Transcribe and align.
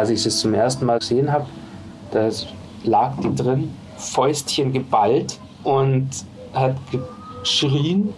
als 0.00 0.08
ich 0.08 0.24
es 0.24 0.38
zum 0.38 0.54
ersten 0.54 0.86
Mal 0.86 0.98
gesehen 0.98 1.30
habe, 1.30 1.44
da 2.10 2.30
lag 2.84 3.12
die 3.22 3.34
drin, 3.34 3.70
Fäustchen 3.98 4.72
geballt 4.72 5.38
und 5.62 6.08
hat 6.54 6.76
geschrien. 7.42 8.14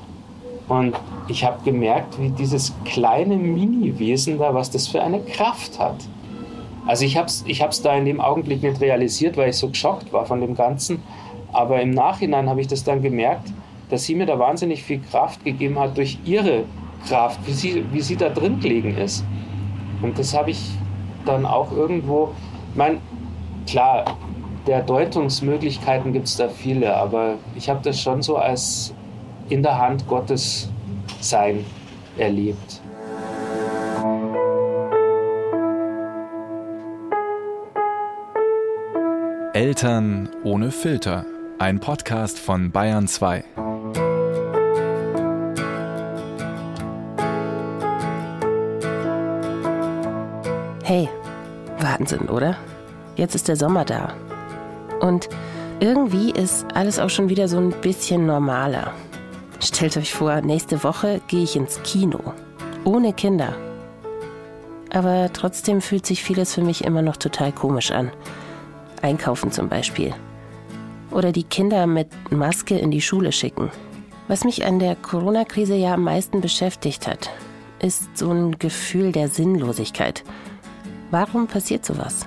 Und 0.69 0.95
ich 1.27 1.45
habe 1.45 1.59
gemerkt, 1.65 2.21
wie 2.21 2.31
dieses 2.31 2.73
kleine 2.85 3.37
Mini-Wesen 3.37 4.39
da, 4.39 4.55
was 4.55 4.71
das 4.71 4.87
für 4.87 5.03
eine 5.03 5.21
Kraft 5.21 5.81
hat. 5.81 5.97
Also 6.87 7.05
ich 7.05 7.17
habe 7.17 7.27
es 7.27 7.45
ich 7.47 7.59
da 7.59 7.97
in 7.97 8.05
dem 8.05 8.21
Augenblick 8.21 8.63
nicht 8.63 8.81
realisiert, 8.81 9.37
weil 9.37 9.51
ich 9.51 9.57
so 9.57 9.69
geschockt 9.69 10.13
war 10.13 10.25
von 10.25 10.41
dem 10.41 10.55
Ganzen. 10.55 11.03
Aber 11.53 11.83
im 11.83 11.91
Nachhinein 11.91 12.49
habe 12.49 12.61
ich 12.61 12.69
das 12.69 12.85
dann 12.85 13.03
gemerkt, 13.03 13.53
dass 13.91 14.05
sie 14.05 14.15
mir 14.15 14.27
da 14.27 14.39
wahnsinnig 14.39 14.85
viel 14.85 15.01
Kraft 15.01 15.45
gegeben 15.45 15.81
hat 15.81 15.97
durch 15.97 16.17
ihre 16.25 16.65
Kraft, 17.09 17.41
wie 17.45 17.53
sie, 17.53 17.85
wie 17.93 18.01
sie 18.01 18.17
da 18.17 18.29
drin 18.29 18.61
gelegen 18.61 18.97
ist. 18.97 19.25
Und 20.01 20.17
das 20.19 20.33
habe 20.33 20.53
ich 20.53 20.61
dann 21.25 21.47
auch 21.47 21.73
irgendwo, 21.73 22.33
ich 22.71 22.77
meine, 22.77 22.99
klar, 23.67 24.05
der 24.67 24.83
Deutungsmöglichkeiten 24.83 26.13
gibt 26.13 26.27
es 26.27 26.37
da 26.37 26.49
viele, 26.49 26.97
aber 26.97 27.35
ich 27.57 27.69
habe 27.69 27.81
das 27.83 28.01
schon 28.01 28.23
so 28.23 28.37
als 28.37 28.95
in 29.49 29.63
der 29.63 29.79
Hand 29.79 30.07
Gottes 30.07 30.71
sein 31.21 31.65
erlebt. 32.17 32.81
Eltern 39.55 40.31
ohne 40.45 40.71
Filter. 40.71 41.27
Ein 41.59 41.79
Podcast 41.79 42.39
von 42.39 42.73
Bayern 42.73 43.07
2. 43.07 43.45
Hey, 50.95 51.09
Wahnsinn, 51.79 52.29
oder? 52.29 52.55
Jetzt 53.17 53.35
ist 53.35 53.49
der 53.49 53.57
Sommer 53.57 53.87
da. 53.87 54.13
Und 55.01 55.31
irgendwie 55.81 56.31
ist 56.33 56.67
alles 56.75 56.99
auch 56.99 57.09
schon 57.09 57.31
wieder 57.31 57.49
so 57.49 57.57
ein 57.57 57.71
bisschen 57.81 58.27
normaler. 58.27 58.93
Stellt 59.59 59.97
euch 59.97 60.13
vor, 60.13 60.43
nächste 60.43 60.85
Woche 60.85 61.23
gehe 61.29 61.45
ich 61.45 61.57
ins 61.57 61.83
Kino. 61.83 62.21
Ohne 62.85 63.15
Kinder. 63.15 63.57
Aber 64.91 65.31
trotzdem 65.33 65.81
fühlt 65.81 66.05
sich 66.05 66.23
vieles 66.23 66.53
für 66.53 66.61
mich 66.61 66.85
immer 66.85 67.01
noch 67.01 67.17
total 67.17 67.53
komisch 67.53 67.91
an. 67.91 68.11
Einkaufen 69.01 69.51
zum 69.51 69.71
Beispiel. 69.71 70.13
Oder 71.11 71.33
die 71.33 71.45
Kinder 71.45 71.87
mit 71.87 72.09
Maske 72.31 72.77
in 72.79 72.91
die 72.91 73.01
Schule 73.01 73.33
schicken. 73.33 73.71
Was 74.29 74.45
mich 74.45 74.67
an 74.67 74.79
der 74.79 74.97
Corona-Krise 74.97 75.75
ja 75.75 75.95
am 75.95 76.05
meisten 76.05 76.43
beschäftigt 76.43 77.07
hat, 77.07 77.31
ist 77.79 78.19
so 78.19 78.31
ein 78.31 78.59
Gefühl 78.59 79.11
der 79.11 79.29
Sinnlosigkeit. 79.29 80.23
Warum 81.13 81.47
passiert 81.47 81.85
sowas? 81.85 82.27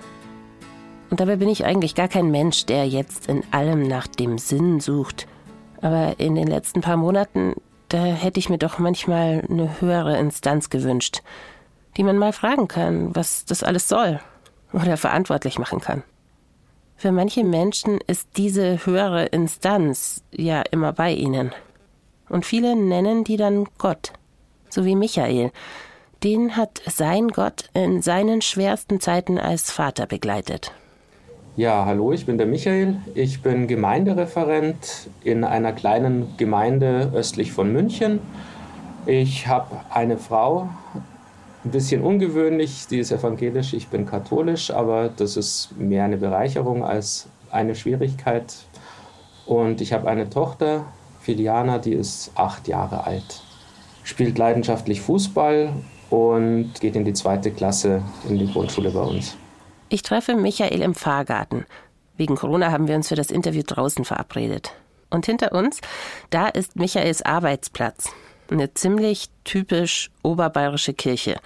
Und 1.10 1.20
dabei 1.20 1.38
bin 1.38 1.50
ich 1.50 1.66
eigentlich 1.66 1.96
gar 1.96 2.08
kein 2.08 2.30
Mensch, 2.30 2.68
der 2.68 2.88
jetzt 2.88 3.28
in 3.28 3.42
allem 3.50 3.88
nach 3.88 4.06
dem 4.06 4.38
Sinn 4.38 4.80
sucht. 4.80 5.26
Aber 5.82 6.20
in 6.20 6.36
den 6.36 6.46
letzten 6.46 6.82
paar 6.82 6.96
Monaten, 6.96 7.56
da 7.90 7.98
hätte 7.98 8.40
ich 8.40 8.48
mir 8.48 8.60
doch 8.60 8.78
manchmal 8.78 9.44
eine 9.50 9.82
höhere 9.82 10.20
Instanz 10.20 10.70
gewünscht, 10.70 11.24
die 11.98 12.04
man 12.04 12.20
mal 12.20 12.32
fragen 12.32 12.68
kann, 12.68 13.16
was 13.16 13.46
das 13.46 13.64
alles 13.64 13.88
soll 13.88 14.20
oder 14.72 14.98
verantwortlich 14.98 15.58
machen 15.58 15.82
kann. 15.82 16.04
Für 16.96 17.12
manche 17.12 17.44
Menschen 17.44 18.00
ist 18.06 18.38
diese 18.38 18.86
höhere 18.86 19.26
Instanz 19.26 20.24
ja 20.32 20.62
immer 20.70 20.94
bei 20.94 21.12
ihnen. 21.12 21.54
Und 22.30 22.46
viele 22.46 22.76
nennen 22.76 23.24
die 23.24 23.38
dann 23.38 23.66
Gott, 23.80 24.14
so 24.70 24.86
wie 24.86 24.96
Michael. 24.96 25.52
Den 26.26 26.58
hat 26.58 26.82
sein 26.88 27.28
Gott 27.28 27.70
in 27.76 28.02
seinen 28.02 28.42
schwersten 28.42 29.00
Zeiten 29.00 29.38
als 29.38 29.70
Vater 29.70 30.08
begleitet. 30.08 30.72
Ja, 31.56 31.86
hallo, 31.86 32.14
ich 32.14 32.26
bin 32.26 32.40
der 32.40 32.48
Michael. 32.48 32.98
Ich 33.14 33.44
bin 33.44 33.68
Gemeindereferent 33.68 35.08
in 35.24 35.44
einer 35.44 35.72
kleinen 35.72 36.36
Gemeinde 36.38 37.12
östlich 37.14 37.52
von 37.52 37.72
München. 37.72 38.22
Ich 39.06 39.46
habe 39.46 39.68
eine 39.92 40.18
Frau, 40.18 40.68
ein 41.64 41.70
bisschen 41.70 42.02
ungewöhnlich, 42.02 42.88
die 42.88 42.98
ist 42.98 43.12
evangelisch, 43.12 43.76
ich 43.76 43.90
bin 43.90 44.08
katholisch, 44.08 44.72
aber 44.72 45.10
das 45.10 45.38
ist 45.38 45.78
mehr 45.78 46.06
eine 46.06 46.18
Bereicherung 46.18 46.84
als 46.84 47.28
eine 47.52 47.76
Schwierigkeit. 47.76 48.52
Und 49.46 49.80
ich 49.80 49.94
habe 49.94 50.10
eine 50.10 50.28
Tochter, 50.28 50.86
Filiana, 51.22 51.78
die 51.78 51.94
ist 51.94 52.32
acht 52.34 52.68
Jahre 52.68 53.06
alt, 53.06 53.44
spielt 54.04 54.40
leidenschaftlich 54.40 55.02
Fußball 55.02 55.70
und 56.10 56.74
geht 56.80 56.96
in 56.96 57.06
die 57.06 57.14
zweite 57.14 57.52
Klasse 57.52 58.02
in 58.28 58.38
die 58.38 58.52
Grundschule 58.52 58.92
bei 58.92 59.02
uns. 59.02 59.38
Ich 59.90 60.02
treffe 60.02 60.36
Michael 60.36 60.82
im 60.82 60.96
Fahrgarten. 60.96 61.66
Wegen 62.18 62.36
Corona 62.36 62.72
haben 62.72 62.88
wir 62.88 62.96
uns 62.96 63.10
für 63.10 63.16
das 63.16 63.32
Interview 63.32 63.64
draußen 63.66 64.06
verabredet. 64.06 64.72
Und 65.10 65.26
hinter 65.26 65.52
uns, 65.52 65.82
da 66.30 66.48
ist 66.48 66.76
Michaels 66.76 67.22
Arbeitsplatz. 67.22 68.10
Eine 68.50 68.74
ziemlich 68.74 69.30
typisch 69.44 70.12
oberbayerische 70.24 70.94
Kirche. 70.94 71.38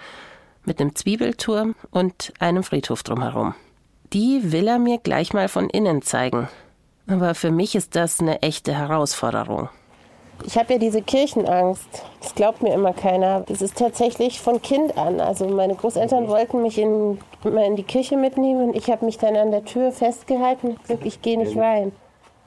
Mit 0.64 0.80
einem 0.80 0.94
Zwiebelturm 0.94 1.74
und 1.90 2.32
einem 2.38 2.62
Friedhof 2.62 3.02
drumherum. 3.02 3.54
Die 4.12 4.52
will 4.52 4.68
er 4.68 4.78
mir 4.78 4.98
gleich 4.98 5.32
mal 5.32 5.48
von 5.48 5.70
innen 5.70 6.02
zeigen. 6.02 6.48
Aber 7.06 7.34
für 7.34 7.50
mich 7.50 7.74
ist 7.74 7.96
das 7.96 8.20
eine 8.20 8.42
echte 8.42 8.74
Herausforderung. 8.74 9.68
Ich 10.44 10.56
habe 10.56 10.74
ja 10.74 10.78
diese 10.78 11.02
Kirchenangst. 11.02 11.88
Das 12.20 12.34
glaubt 12.34 12.62
mir 12.62 12.72
immer 12.72 12.92
keiner. 12.92 13.40
Das 13.40 13.62
ist 13.62 13.76
tatsächlich 13.76 14.40
von 14.40 14.60
Kind 14.62 14.96
an. 14.96 15.20
Also 15.20 15.46
meine 15.48 15.74
Großeltern 15.74 16.28
wollten 16.28 16.62
mich 16.62 16.78
in, 16.78 17.18
immer 17.44 17.64
in 17.64 17.76
die 17.76 17.82
Kirche 17.82 18.16
mitnehmen 18.16 18.70
und 18.70 18.76
ich 18.76 18.90
habe 18.90 19.04
mich 19.04 19.18
dann 19.18 19.36
an 19.36 19.50
der 19.50 19.64
Tür 19.64 19.92
festgehalten 19.92 20.68
und 20.68 20.82
gesagt, 20.82 21.06
ich 21.06 21.22
gehe 21.22 21.38
nicht 21.38 21.56
rein. 21.56 21.92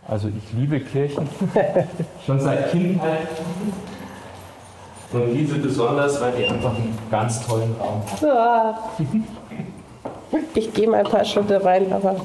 Also 0.07 0.27
ich 0.27 0.53
liebe 0.53 0.79
Kirchen, 0.81 1.29
schon 2.25 2.39
seit 2.39 2.71
Kindheit. 2.71 3.27
Und 5.13 5.33
diese 5.33 5.59
besonders, 5.59 6.19
weil 6.19 6.33
die 6.33 6.45
einfach 6.45 6.75
einen 6.75 6.97
ganz 7.11 7.45
tollen 7.45 7.75
Raum 7.79 8.01
haben. 8.21 9.27
Ich 10.55 10.73
gehe 10.73 10.89
mal 10.89 11.05
ein 11.05 11.11
paar 11.11 11.23
Schritte 11.23 11.63
rein, 11.63 11.93
aber 11.93 12.15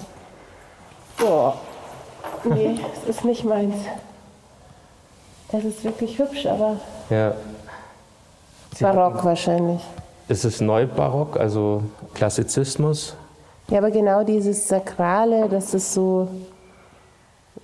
boah, 1.18 1.54
nee, 2.44 2.78
es 3.02 3.16
ist 3.16 3.24
nicht 3.24 3.44
meins. 3.44 3.74
Es 5.53 5.64
ist 5.64 5.84
wirklich 5.84 6.19
hübsch, 6.19 6.47
aber 6.47 6.76
ja. 7.10 7.34
barock 8.81 9.25
wahrscheinlich. 9.25 9.81
Es 10.28 10.44
ist 10.44 10.60
Neubarock, 10.60 11.38
also 11.38 11.82
Klassizismus. 12.14 13.16
Ja, 13.70 13.78
aber 13.78 13.91
genau 13.91 14.25
dieses 14.25 14.69
Sakrale, 14.69 15.48
das 15.48 15.72
ist 15.72 15.94
so, 15.94 16.28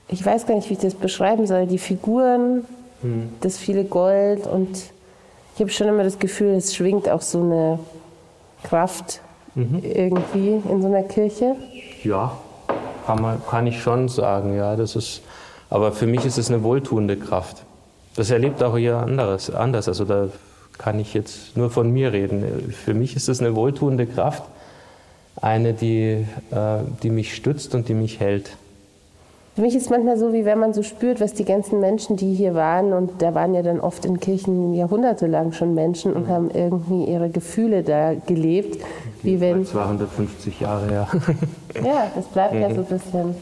ich 0.08 0.24
weiß 0.24 0.46
gar 0.46 0.54
nicht, 0.54 0.68
wie 0.70 0.74
ich 0.74 0.80
das 0.80 0.94
beschreiben 0.94 1.46
soll, 1.46 1.66
die 1.66 1.78
Figuren, 1.78 2.64
hm. 3.02 3.30
das 3.40 3.58
viele 3.58 3.84
Gold 3.84 4.46
und 4.46 4.76
ich 5.54 5.60
habe 5.60 5.70
schon 5.70 5.88
immer 5.88 6.02
das 6.02 6.18
Gefühl, 6.18 6.54
es 6.54 6.74
schwingt 6.74 7.08
auch 7.08 7.20
so 7.20 7.40
eine 7.40 7.78
Kraft 8.64 9.20
mhm. 9.54 9.82
irgendwie 9.82 10.60
in 10.68 10.82
so 10.82 10.88
einer 10.88 11.04
Kirche. 11.04 11.54
Ja, 12.02 12.32
kann, 13.06 13.22
man, 13.22 13.42
kann 13.48 13.66
ich 13.66 13.80
schon 13.80 14.08
sagen, 14.08 14.56
ja, 14.56 14.74
das 14.74 14.96
ist, 14.96 15.22
aber 15.70 15.92
für 15.92 16.06
mich 16.06 16.24
ist 16.24 16.38
es 16.38 16.50
eine 16.50 16.62
wohltuende 16.64 17.16
Kraft. 17.16 17.63
Das 18.16 18.30
erlebt 18.30 18.62
auch 18.62 18.78
jeder 18.78 19.00
anderes, 19.00 19.50
anders. 19.50 19.88
Also 19.88 20.04
da 20.04 20.28
kann 20.78 20.98
ich 21.00 21.14
jetzt 21.14 21.56
nur 21.56 21.70
von 21.70 21.90
mir 21.90 22.12
reden. 22.12 22.72
Für 22.72 22.94
mich 22.94 23.16
ist 23.16 23.28
es 23.28 23.40
eine 23.40 23.54
wohltuende 23.54 24.06
Kraft, 24.06 24.44
eine, 25.40 25.72
die, 25.72 26.26
äh, 26.50 26.78
die 27.02 27.10
mich 27.10 27.34
stützt 27.34 27.74
und 27.74 27.88
die 27.88 27.94
mich 27.94 28.20
hält. 28.20 28.56
Für 29.54 29.62
mich 29.62 29.76
ist 29.76 29.84
es 29.84 29.90
manchmal 29.90 30.18
so, 30.18 30.32
wie 30.32 30.44
wenn 30.44 30.58
man 30.58 30.74
so 30.74 30.82
spürt, 30.82 31.20
was 31.20 31.32
die 31.32 31.44
ganzen 31.44 31.78
Menschen, 31.78 32.16
die 32.16 32.34
hier 32.34 32.54
waren, 32.54 32.92
und 32.92 33.22
da 33.22 33.34
waren 33.36 33.54
ja 33.54 33.62
dann 33.62 33.78
oft 33.78 34.04
in 34.04 34.18
Kirchen 34.18 34.74
jahrhundertelang 34.74 35.52
schon 35.52 35.74
Menschen 35.74 36.12
und 36.12 36.26
mhm. 36.26 36.28
haben 36.28 36.50
irgendwie 36.50 37.04
ihre 37.04 37.30
Gefühle 37.30 37.84
da 37.84 38.14
gelebt. 38.14 38.84
Wie 39.22 39.40
wenn 39.40 39.64
250 39.64 40.58
Jahre, 40.58 40.92
ja. 40.92 41.08
ja, 41.84 42.10
das 42.16 42.26
bleibt 42.26 42.54
ja 42.54 42.74
so 42.74 42.80
ein 42.80 42.86
bisschen. 42.86 43.36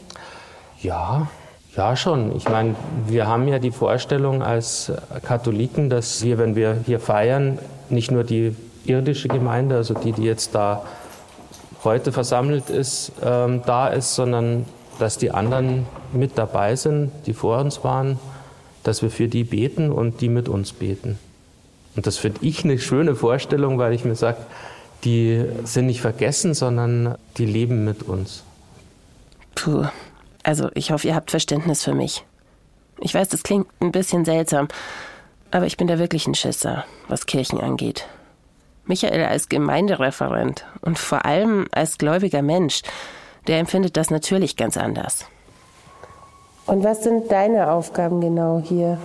Ja, 0.81 1.27
ja, 1.75 1.95
schon. 1.95 2.35
Ich 2.35 2.47
meine, 2.47 2.75
wir 3.07 3.27
haben 3.27 3.47
ja 3.47 3.59
die 3.59 3.71
Vorstellung 3.71 4.43
als 4.43 4.91
Katholiken, 5.23 5.89
dass 5.89 6.23
wir, 6.23 6.37
wenn 6.37 6.55
wir 6.55 6.77
hier 6.85 6.99
feiern, 6.99 7.57
nicht 7.89 8.11
nur 8.11 8.23
die 8.23 8.55
irdische 8.85 9.27
Gemeinde, 9.27 9.75
also 9.75 9.93
die, 9.93 10.11
die 10.11 10.23
jetzt 10.23 10.53
da 10.53 10.83
heute 11.83 12.11
versammelt 12.11 12.69
ist, 12.69 13.11
ähm, 13.23 13.61
da 13.65 13.87
ist, 13.87 14.15
sondern 14.15 14.65
dass 14.99 15.17
die 15.17 15.31
anderen 15.31 15.85
mit 16.13 16.37
dabei 16.37 16.75
sind, 16.75 17.11
die 17.25 17.33
vor 17.33 17.59
uns 17.59 17.83
waren, 17.83 18.19
dass 18.83 19.01
wir 19.01 19.09
für 19.09 19.27
die 19.27 19.43
beten 19.43 19.91
und 19.91 20.21
die 20.21 20.29
mit 20.29 20.49
uns 20.49 20.73
beten. 20.73 21.17
Und 21.95 22.07
das 22.07 22.17
finde 22.17 22.39
ich 22.43 22.63
eine 22.63 22.79
schöne 22.79 23.15
Vorstellung, 23.15 23.77
weil 23.77 23.93
ich 23.93 24.05
mir 24.05 24.15
sage, 24.15 24.37
die 25.03 25.43
sind 25.63 25.87
nicht 25.87 26.01
vergessen, 26.01 26.53
sondern 26.53 27.15
die 27.37 27.45
leben 27.45 27.83
mit 27.83 28.03
uns. 28.03 28.43
Puh, 29.55 29.85
also 30.43 30.69
ich 30.73 30.91
hoffe, 30.91 31.07
ihr 31.07 31.15
habt 31.15 31.31
Verständnis 31.31 31.83
für 31.83 31.93
mich. 31.93 32.25
Ich 32.99 33.13
weiß, 33.13 33.29
das 33.29 33.43
klingt 33.43 33.67
ein 33.81 33.91
bisschen 33.91 34.25
seltsam, 34.25 34.67
aber 35.51 35.65
ich 35.65 35.77
bin 35.77 35.87
da 35.87 35.97
wirklich 35.99 36.27
ein 36.27 36.35
Schisser, 36.35 36.85
was 37.07 37.25
Kirchen 37.25 37.59
angeht. 37.59 38.07
Michael 38.85 39.25
als 39.25 39.49
Gemeindereferent 39.49 40.65
und 40.81 40.99
vor 40.99 41.25
allem 41.25 41.67
als 41.71 41.97
gläubiger 41.97 42.41
Mensch, 42.41 42.81
der 43.47 43.59
empfindet 43.59 43.97
das 43.97 44.09
natürlich 44.09 44.57
ganz 44.57 44.77
anders. 44.77 45.25
Und 46.65 46.83
was 46.83 47.03
sind 47.03 47.31
deine 47.31 47.71
Aufgaben 47.71 48.21
genau 48.21 48.61
hier? 48.63 48.97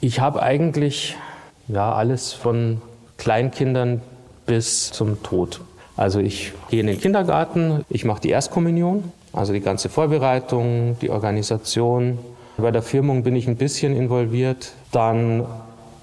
Ich 0.00 0.20
habe 0.20 0.42
eigentlich 0.42 1.16
ja, 1.68 1.92
alles 1.92 2.32
von 2.32 2.82
Kleinkindern 3.18 4.02
bis 4.46 4.90
zum 4.90 5.22
Tod. 5.22 5.60
Also 5.96 6.18
ich 6.18 6.52
gehe 6.70 6.80
in 6.80 6.86
den 6.86 7.00
Kindergarten, 7.00 7.84
ich 7.88 8.04
mache 8.04 8.20
die 8.20 8.30
Erstkommunion, 8.30 9.12
also 9.32 9.52
die 9.52 9.60
ganze 9.60 9.88
Vorbereitung, 9.88 10.96
die 11.00 11.10
Organisation. 11.10 12.18
Bei 12.58 12.70
der 12.70 12.82
Firmung 12.82 13.22
bin 13.22 13.34
ich 13.34 13.48
ein 13.48 13.56
bisschen 13.56 13.96
involviert. 13.96 14.72
Dann 14.92 15.44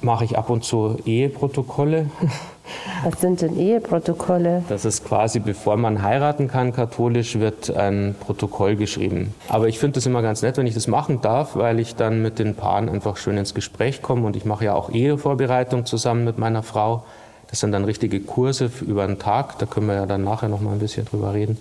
mache 0.01 0.25
ich 0.25 0.37
ab 0.37 0.49
und 0.49 0.63
zu 0.63 0.97
Eheprotokolle. 1.05 2.09
Was 3.03 3.21
sind 3.21 3.41
denn 3.41 3.57
Eheprotokolle? 3.57 4.63
Das 4.69 4.85
ist 4.85 5.03
quasi, 5.05 5.39
bevor 5.39 5.77
man 5.77 6.03
heiraten 6.03 6.47
kann, 6.47 6.71
katholisch, 6.71 7.39
wird 7.39 7.75
ein 7.75 8.15
Protokoll 8.19 8.75
geschrieben. 8.75 9.33
Aber 9.47 9.67
ich 9.67 9.79
finde 9.79 9.99
es 9.99 10.05
immer 10.05 10.21
ganz 10.21 10.41
nett, 10.41 10.57
wenn 10.57 10.67
ich 10.67 10.75
das 10.75 10.87
machen 10.87 11.21
darf, 11.21 11.55
weil 11.55 11.79
ich 11.79 11.95
dann 11.95 12.21
mit 12.21 12.39
den 12.39 12.55
Paaren 12.55 12.89
einfach 12.89 13.17
schön 13.17 13.37
ins 13.37 13.53
Gespräch 13.53 14.01
komme. 14.01 14.25
Und 14.25 14.35
ich 14.35 14.45
mache 14.45 14.65
ja 14.65 14.73
auch 14.73 14.91
Ehevorbereitung 14.91 15.85
zusammen 15.85 16.25
mit 16.25 16.37
meiner 16.37 16.63
Frau. 16.63 17.03
Das 17.49 17.59
sind 17.59 17.71
dann 17.71 17.85
richtige 17.85 18.19
Kurse 18.19 18.69
über 18.81 19.03
einen 19.03 19.17
Tag. 19.17 19.57
Da 19.57 19.65
können 19.65 19.87
wir 19.87 19.95
ja 19.95 20.05
dann 20.05 20.23
nachher 20.23 20.49
noch 20.49 20.61
mal 20.61 20.73
ein 20.73 20.79
bisschen 20.79 21.05
drüber 21.05 21.33
reden. 21.33 21.57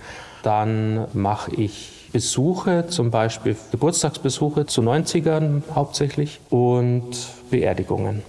Dann 0.49 1.09
mache 1.13 1.55
ich 1.57 2.09
Besuche, 2.11 2.87
zum 2.89 3.11
Beispiel 3.11 3.55
Geburtstagsbesuche 3.71 4.65
zu 4.65 4.81
90ern 4.81 5.61
hauptsächlich 5.75 6.41
und 6.49 7.11
Beerdigungen. 7.51 8.23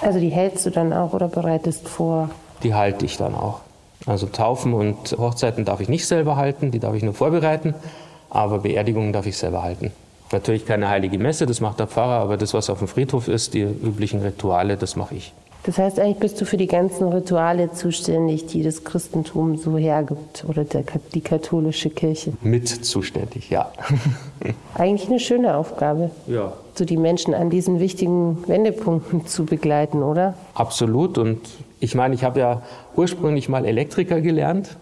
Also 0.00 0.18
die 0.18 0.30
hältst 0.30 0.66
du 0.66 0.70
dann 0.70 0.92
auch 0.92 1.12
oder 1.12 1.28
bereitest 1.28 1.88
vor? 1.88 2.30
Die 2.64 2.74
halte 2.74 3.04
ich 3.04 3.18
dann 3.18 3.36
auch. 3.36 3.60
Also 4.04 4.26
Taufen 4.26 4.74
und 4.74 5.16
Hochzeiten 5.16 5.64
darf 5.64 5.78
ich 5.78 5.88
nicht 5.88 6.08
selber 6.08 6.34
halten, 6.34 6.72
die 6.72 6.80
darf 6.80 6.96
ich 6.96 7.04
nur 7.04 7.14
vorbereiten, 7.14 7.76
aber 8.30 8.58
Beerdigungen 8.58 9.12
darf 9.12 9.26
ich 9.26 9.38
selber 9.38 9.62
halten. 9.62 9.92
Natürlich 10.32 10.66
keine 10.66 10.88
heilige 10.88 11.20
Messe, 11.20 11.46
das 11.46 11.60
macht 11.60 11.78
der 11.78 11.86
Pfarrer, 11.86 12.20
aber 12.20 12.36
das, 12.36 12.52
was 12.52 12.68
auf 12.68 12.80
dem 12.80 12.88
Friedhof 12.88 13.28
ist, 13.28 13.54
die 13.54 13.62
üblichen 13.62 14.22
Rituale, 14.22 14.76
das 14.76 14.96
mache 14.96 15.14
ich. 15.14 15.32
Das 15.70 15.78
heißt, 15.78 16.00
eigentlich 16.00 16.18
bist 16.18 16.40
du 16.40 16.46
für 16.46 16.56
die 16.56 16.66
ganzen 16.66 17.06
Rituale 17.12 17.70
zuständig, 17.70 18.46
die 18.46 18.64
das 18.64 18.82
Christentum 18.82 19.56
so 19.56 19.78
hergibt 19.78 20.44
oder 20.48 20.64
der, 20.64 20.82
die 21.14 21.20
katholische 21.20 21.90
Kirche. 21.90 22.32
Mit 22.42 22.66
zuständig, 22.66 23.50
ja. 23.50 23.70
eigentlich 24.74 25.08
eine 25.08 25.20
schöne 25.20 25.54
Aufgabe. 25.54 26.10
Ja. 26.26 26.54
So 26.74 26.84
die 26.84 26.96
Menschen 26.96 27.34
an 27.34 27.50
diesen 27.50 27.78
wichtigen 27.78 28.38
Wendepunkten 28.48 29.28
zu 29.28 29.44
begleiten, 29.44 30.02
oder? 30.02 30.34
Absolut. 30.54 31.18
Und 31.18 31.38
ich 31.78 31.94
meine, 31.94 32.16
ich 32.16 32.24
habe 32.24 32.40
ja 32.40 32.62
ursprünglich 32.96 33.48
mal 33.48 33.64
Elektriker 33.64 34.20
gelernt. 34.20 34.76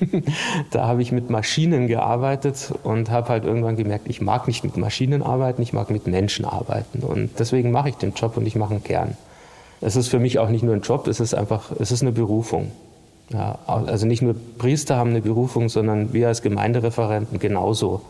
da 0.70 0.86
habe 0.86 1.02
ich 1.02 1.12
mit 1.12 1.28
Maschinen 1.28 1.86
gearbeitet 1.86 2.72
und 2.82 3.10
habe 3.10 3.28
halt 3.28 3.44
irgendwann 3.44 3.76
gemerkt, 3.76 4.08
ich 4.08 4.22
mag 4.22 4.48
nicht 4.48 4.64
mit 4.64 4.78
Maschinen 4.78 5.22
arbeiten, 5.22 5.60
ich 5.60 5.74
mag 5.74 5.90
mit 5.90 6.06
Menschen 6.06 6.46
arbeiten. 6.46 7.00
Und 7.00 7.38
deswegen 7.38 7.72
mache 7.72 7.90
ich 7.90 7.96
den 7.96 8.14
Job 8.14 8.38
und 8.38 8.46
ich 8.46 8.56
mache 8.56 8.72
ihn 8.72 8.82
gern. 8.82 9.14
Es 9.80 9.96
ist 9.96 10.08
für 10.08 10.18
mich 10.18 10.38
auch 10.38 10.48
nicht 10.48 10.62
nur 10.62 10.74
ein 10.74 10.80
Job, 10.80 11.06
es 11.06 11.20
ist 11.20 11.34
einfach, 11.34 11.70
es 11.78 11.90
ist 11.92 12.02
eine 12.02 12.12
Berufung. 12.12 12.72
Ja, 13.30 13.58
also 13.66 14.06
nicht 14.06 14.22
nur 14.22 14.34
Priester 14.56 14.96
haben 14.96 15.10
eine 15.10 15.20
Berufung, 15.20 15.68
sondern 15.68 16.12
wir 16.12 16.28
als 16.28 16.42
Gemeindereferenten 16.42 17.38
genauso. 17.38 18.00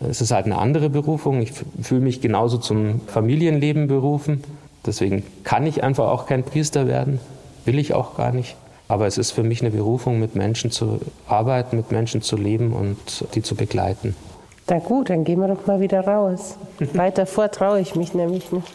Es 0.00 0.20
ist 0.20 0.30
halt 0.30 0.46
eine 0.46 0.58
andere 0.58 0.88
Berufung. 0.88 1.42
Ich 1.42 1.52
fühle 1.82 2.00
mich 2.00 2.20
genauso 2.20 2.56
zum 2.58 3.00
Familienleben 3.08 3.88
berufen. 3.88 4.42
Deswegen 4.86 5.22
kann 5.44 5.66
ich 5.66 5.82
einfach 5.82 6.08
auch 6.08 6.26
kein 6.26 6.44
Priester 6.44 6.86
werden, 6.86 7.20
will 7.64 7.78
ich 7.78 7.94
auch 7.94 8.16
gar 8.16 8.32
nicht. 8.32 8.56
Aber 8.86 9.06
es 9.06 9.18
ist 9.18 9.32
für 9.32 9.42
mich 9.42 9.60
eine 9.60 9.70
Berufung, 9.70 10.18
mit 10.18 10.34
Menschen 10.34 10.70
zu 10.70 10.98
arbeiten, 11.26 11.76
mit 11.76 11.92
Menschen 11.92 12.22
zu 12.22 12.36
leben 12.36 12.72
und 12.72 13.26
die 13.34 13.42
zu 13.42 13.54
begleiten. 13.54 14.16
Na 14.66 14.78
gut, 14.78 15.10
dann 15.10 15.24
gehen 15.24 15.40
wir 15.40 15.48
doch 15.48 15.66
mal 15.66 15.80
wieder 15.80 16.00
raus. 16.00 16.56
Weiter 16.94 17.26
vor 17.26 17.50
traue 17.50 17.80
ich 17.80 17.94
mich 17.94 18.14
nämlich 18.14 18.50
nicht. 18.50 18.68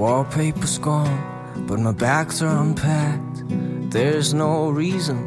Wallpaper's 0.00 0.78
gone, 0.78 1.20
but 1.66 1.78
my 1.78 1.92
bags 1.92 2.42
are 2.42 2.62
unpacked. 2.62 3.44
There's 3.90 4.32
no 4.32 4.70
reason 4.70 5.18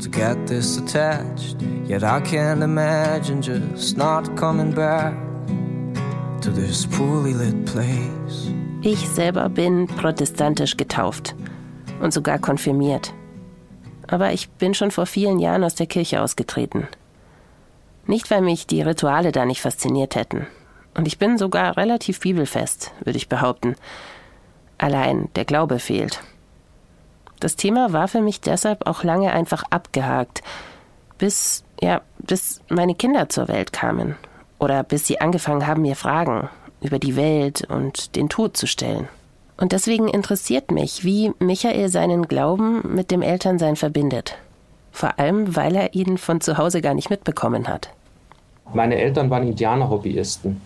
to 0.00 0.10
get 0.10 0.46
this 0.46 0.76
attached. 0.76 1.56
Yet 1.86 2.04
I 2.04 2.20
can't 2.20 2.62
imagine 2.62 3.40
just 3.40 3.96
not 3.96 4.36
coming 4.36 4.72
back 4.72 5.14
to 6.42 6.50
this 6.50 6.84
poorly 6.84 7.32
lit 7.32 7.64
place. 7.64 8.52
Ich 8.82 9.08
selber 9.08 9.48
bin 9.48 9.86
protestantisch 9.86 10.76
getauft 10.76 11.34
und 12.02 12.12
sogar 12.12 12.38
konfirmiert. 12.38 13.14
Aber 14.08 14.32
ich 14.34 14.50
bin 14.50 14.74
schon 14.74 14.90
vor 14.90 15.06
vielen 15.06 15.38
Jahren 15.38 15.64
aus 15.64 15.74
der 15.74 15.86
Kirche 15.86 16.20
ausgetreten. 16.20 16.86
Nicht, 18.06 18.30
weil 18.30 18.42
mich 18.42 18.66
die 18.66 18.82
Rituale 18.82 19.32
da 19.32 19.46
nicht 19.46 19.62
fasziniert 19.62 20.16
hätten. 20.16 20.46
Und 20.94 21.06
ich 21.06 21.18
bin 21.18 21.38
sogar 21.38 21.78
relativ 21.78 22.20
bibelfest, 22.20 22.92
würde 23.04 23.16
ich 23.16 23.28
behaupten. 23.28 23.74
Allein 24.78 25.28
der 25.36 25.44
Glaube 25.44 25.78
fehlt. 25.78 26.20
Das 27.40 27.56
Thema 27.56 27.92
war 27.92 28.08
für 28.08 28.20
mich 28.20 28.40
deshalb 28.40 28.86
auch 28.86 29.04
lange 29.04 29.32
einfach 29.32 29.62
abgehakt, 29.70 30.42
bis, 31.18 31.64
ja, 31.80 32.00
bis 32.18 32.60
meine 32.68 32.94
Kinder 32.94 33.28
zur 33.28 33.48
Welt 33.48 33.72
kamen 33.72 34.16
oder 34.58 34.82
bis 34.82 35.06
sie 35.06 35.20
angefangen 35.20 35.66
haben, 35.66 35.82
mir 35.82 35.96
Fragen 35.96 36.48
über 36.80 36.98
die 36.98 37.16
Welt 37.16 37.66
und 37.68 38.16
den 38.16 38.28
Tod 38.28 38.56
zu 38.56 38.66
stellen. 38.66 39.08
Und 39.56 39.72
deswegen 39.72 40.08
interessiert 40.08 40.70
mich, 40.70 41.04
wie 41.04 41.32
Michael 41.40 41.88
seinen 41.88 42.28
Glauben 42.28 42.94
mit 42.94 43.10
dem 43.10 43.22
Elternsein 43.22 43.74
verbindet. 43.74 44.36
Vor 44.92 45.18
allem, 45.18 45.56
weil 45.56 45.74
er 45.74 45.94
ihn 45.94 46.18
von 46.18 46.40
zu 46.40 46.58
Hause 46.58 46.80
gar 46.80 46.94
nicht 46.94 47.10
mitbekommen 47.10 47.66
hat. 47.68 47.90
Meine 48.72 48.96
Eltern 48.96 49.30
waren 49.30 49.46
Indianer-Hobbyisten. 49.48 50.60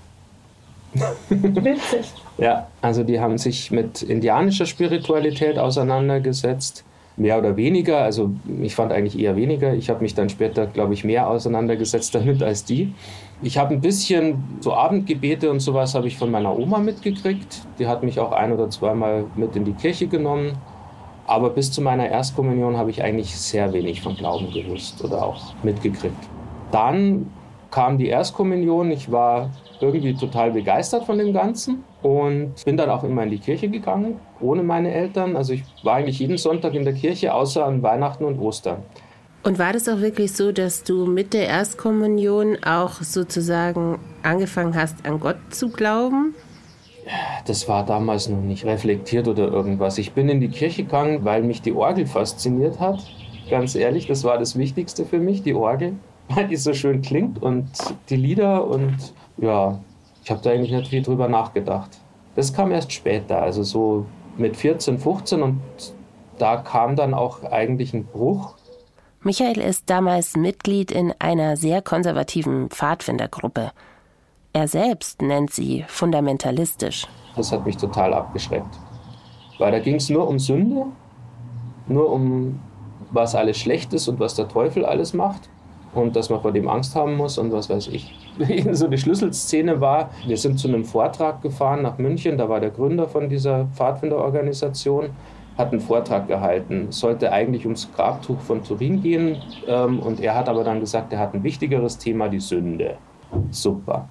Witzig. 1.29 2.13
Ja, 2.39 2.69
also 2.81 3.03
die 3.03 3.21
haben 3.21 3.39
sich 3.39 3.71
mit 3.71 4.03
indianischer 4.03 4.67
Spiritualität 4.67 5.59
auseinandergesetzt, 5.59 6.85
mehr 7.17 7.39
oder 7.39 7.57
weniger. 7.57 7.99
Also 7.99 8.31
ich 8.61 8.75
fand 8.75 8.93
eigentlich 8.93 9.19
eher 9.19 9.37
weniger. 9.37 9.75
Ich 9.75 9.91
habe 9.91 10.03
mich 10.03 10.15
dann 10.15 10.29
später, 10.29 10.67
glaube 10.67 10.95
ich, 10.95 11.05
mehr 11.05 11.29
auseinandergesetzt 11.29 12.15
damit 12.15 12.43
als 12.43 12.65
die. 12.65 12.93
Ich 13.43 13.59
habe 13.59 13.75
ein 13.75 13.81
bisschen 13.81 14.45
so 14.61 14.73
Abendgebete 14.75 15.51
und 15.51 15.61
sowas 15.61 15.95
habe 15.95 16.07
ich 16.07 16.17
von 16.17 16.31
meiner 16.31 16.57
Oma 16.57 16.79
mitgekriegt. 16.79 17.63
Die 17.79 17.87
hat 17.87 18.03
mich 18.03 18.21
auch 18.21 18.33
ein 18.33 18.53
oder 18.53 18.71
zweimal 18.71 19.25
mit 19.35 19.57
in 19.57 19.65
die 19.65 19.73
Kirche 19.73 20.07
genommen. 20.07 20.53
Aber 21.27 21.51
bis 21.51 21.71
zu 21.73 21.81
meiner 21.81 22.09
Erstkommunion 22.09 22.77
habe 22.77 22.91
ich 22.91 23.03
eigentlich 23.03 23.37
sehr 23.37 23.73
wenig 23.73 24.03
von 24.03 24.17
Glauben 24.17 24.51
gewusst 24.53 25.03
oder 25.05 25.25
auch 25.25 25.55
mitgekriegt. 25.63 26.17
Dann 26.73 27.31
kam 27.71 27.99
die 27.99 28.09
Erstkommunion. 28.09 28.91
Ich 28.91 29.11
war 29.11 29.51
irgendwie 29.83 30.15
total 30.15 30.53
begeistert 30.53 31.05
von 31.05 31.19
dem 31.19 31.33
Ganzen 31.33 31.85
und 32.03 32.55
bin 32.65 32.77
dann 32.77 32.91
auch 32.91 33.05
immer 33.05 33.25
in 33.25 33.31
die 33.31 33.39
Kirche 33.39 33.69
gegangen, 33.69 34.21
ohne 34.41 34.63
meine 34.63 34.93
Eltern. 34.93 35.37
Also 35.37 35.53
ich 35.53 35.65
war 35.83 35.97
eigentlich 35.97 36.19
jeden 36.19 36.39
Sonntag 36.39 36.75
in 36.75 36.85
der 36.85 36.95
Kirche, 36.95 37.35
außer 37.35 37.65
an 37.65 37.83
Weihnachten 37.83 38.25
und 38.25 38.39
Ostern. 38.39 38.83
Und 39.45 39.59
war 39.59 39.73
das 39.73 39.89
auch 39.89 40.01
wirklich 40.01 40.33
so, 40.33 40.53
dass 40.53 40.85
du 40.85 41.05
mit 41.05 41.35
der 41.35 41.49
Erstkommunion 41.49 42.63
auch 42.65 43.03
sozusagen 43.03 43.99
angefangen 44.23 44.77
hast, 44.77 45.05
an 45.05 45.19
Gott 45.19 45.39
zu 45.51 45.69
glauben? 45.69 46.35
Das 47.47 47.69
war 47.69 47.85
damals 47.85 48.29
noch 48.29 48.41
nicht 48.41 48.65
reflektiert 48.65 49.27
oder 49.27 49.49
irgendwas. 49.49 49.99
Ich 49.99 50.13
bin 50.13 50.29
in 50.29 50.41
die 50.41 50.49
Kirche 50.49 50.85
gegangen, 50.85 51.25
weil 51.25 51.43
mich 51.43 51.61
die 51.61 51.73
Orgel 51.73 52.07
fasziniert 52.07 52.79
hat. 52.79 53.01
Ganz 53.51 53.75
ehrlich, 53.75 54.07
das 54.07 54.23
war 54.23 54.39
das 54.39 54.57
Wichtigste 54.57 55.05
für 55.05 55.19
mich, 55.19 55.43
die 55.43 55.55
Orgel, 55.55 55.95
weil 56.29 56.47
die 56.47 56.57
so 56.57 56.73
schön 56.73 57.03
klingt 57.03 57.43
und 57.43 57.69
die 58.09 58.17
Lieder 58.17 58.65
und 58.65 58.97
ja, 59.37 59.79
ich 60.25 60.31
habe 60.31 60.41
da 60.43 60.51
eigentlich 60.51 60.73
nicht 60.73 60.89
viel 60.89 61.03
drüber 61.03 61.29
nachgedacht. 61.29 61.91
Das 62.35 62.53
kam 62.53 62.71
erst 62.73 62.93
später, 62.93 63.43
also 63.43 63.63
so 63.63 64.07
mit 64.37 64.57
14, 64.57 64.99
15 64.99 65.43
und 65.43 65.61
da 66.39 66.57
kam 66.57 66.97
dann 66.97 67.15
auch 67.15 67.43
eigentlich 67.45 67.93
ein 67.93 68.07
Bruch. 68.07 68.55
Michael 69.21 69.59
ist 69.59 69.89
damals 69.91 70.37
Mitglied 70.37 70.91
in 70.91 71.15
einer 71.19 71.57
sehr 71.57 71.83
konservativen 71.83 72.71
Pfadfindergruppe. 72.71 73.73
Er 74.53 74.69
selbst 74.69 75.23
nennt 75.23 75.53
sie 75.53 75.85
fundamentalistisch. 75.87 77.07
Das 77.37 77.53
hat 77.53 77.65
mich 77.65 77.77
total 77.77 78.13
abgeschreckt. 78.15 78.79
Weil 79.59 79.73
da 79.73 79.79
ging 79.79 79.97
es 79.97 80.09
nur 80.09 80.27
um 80.27 80.39
Sünde, 80.39 80.87
nur 81.87 82.11
um 82.11 82.61
was 83.11 83.35
alles 83.35 83.59
schlecht 83.59 83.93
ist 83.93 84.09
und 84.09 84.19
was 84.19 84.35
der 84.35 84.49
Teufel 84.49 84.85
alles 84.85 85.13
macht 85.15 85.49
und 85.95 86.17
dass 86.17 86.31
man 86.31 86.41
vor 86.41 86.53
dem 86.53 86.69
Angst 86.69 86.95
haben 86.95 87.17
muss 87.17 87.39
und 87.39 87.53
was 87.53 87.69
weiß 87.69 87.89
ich. 87.89 88.15
so 88.73 88.89
die 88.89 88.99
Schlüsselszene 88.99 89.81
war, 89.81 90.11
wir 90.27 90.37
sind 90.37 90.59
zu 90.59 90.69
einem 90.69 90.85
Vortrag 90.85 91.43
gefahren 91.43 91.83
nach 91.83 91.99
München, 91.99 92.39
da 92.39 92.49
war 92.49 92.61
der 92.61 92.71
Gründer 92.71 93.07
von 93.09 93.29
dieser 93.29 93.67
Pfadfinderorganisation, 93.75 95.11
hat 95.59 95.73
einen 95.73 95.81
Vortrag 95.81 96.29
gehalten. 96.29 96.87
Sollte 96.91 97.31
eigentlich 97.31 97.65
ums 97.65 97.91
Grabtuch 97.95 98.41
von 98.41 98.65
Turin 98.65 99.03
gehen 99.03 99.37
ähm, 99.67 100.01
und 100.01 100.21
er 100.21 100.35
hat 100.35 100.49
aber 100.49 100.65
dann 100.65 100.81
gesagt, 100.81 101.13
er 101.13 101.19
hat 101.19 101.35
ein 101.35 101.43
wichtigeres 101.43 101.99
Thema, 101.99 102.29
die 102.29 102.41
Sünde. 102.41 102.97
Super. 103.51 104.09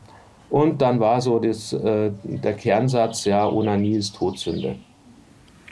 Und 0.50 0.82
dann 0.82 1.00
war 1.00 1.22
so 1.22 1.40
das, 1.40 1.74
äh, 1.74 2.12
der 2.24 2.54
Kernsatz, 2.54 3.26
ja, 3.26 3.48
Onanie 3.48 3.96
ist 3.96 4.16
Todsünde. 4.16 4.76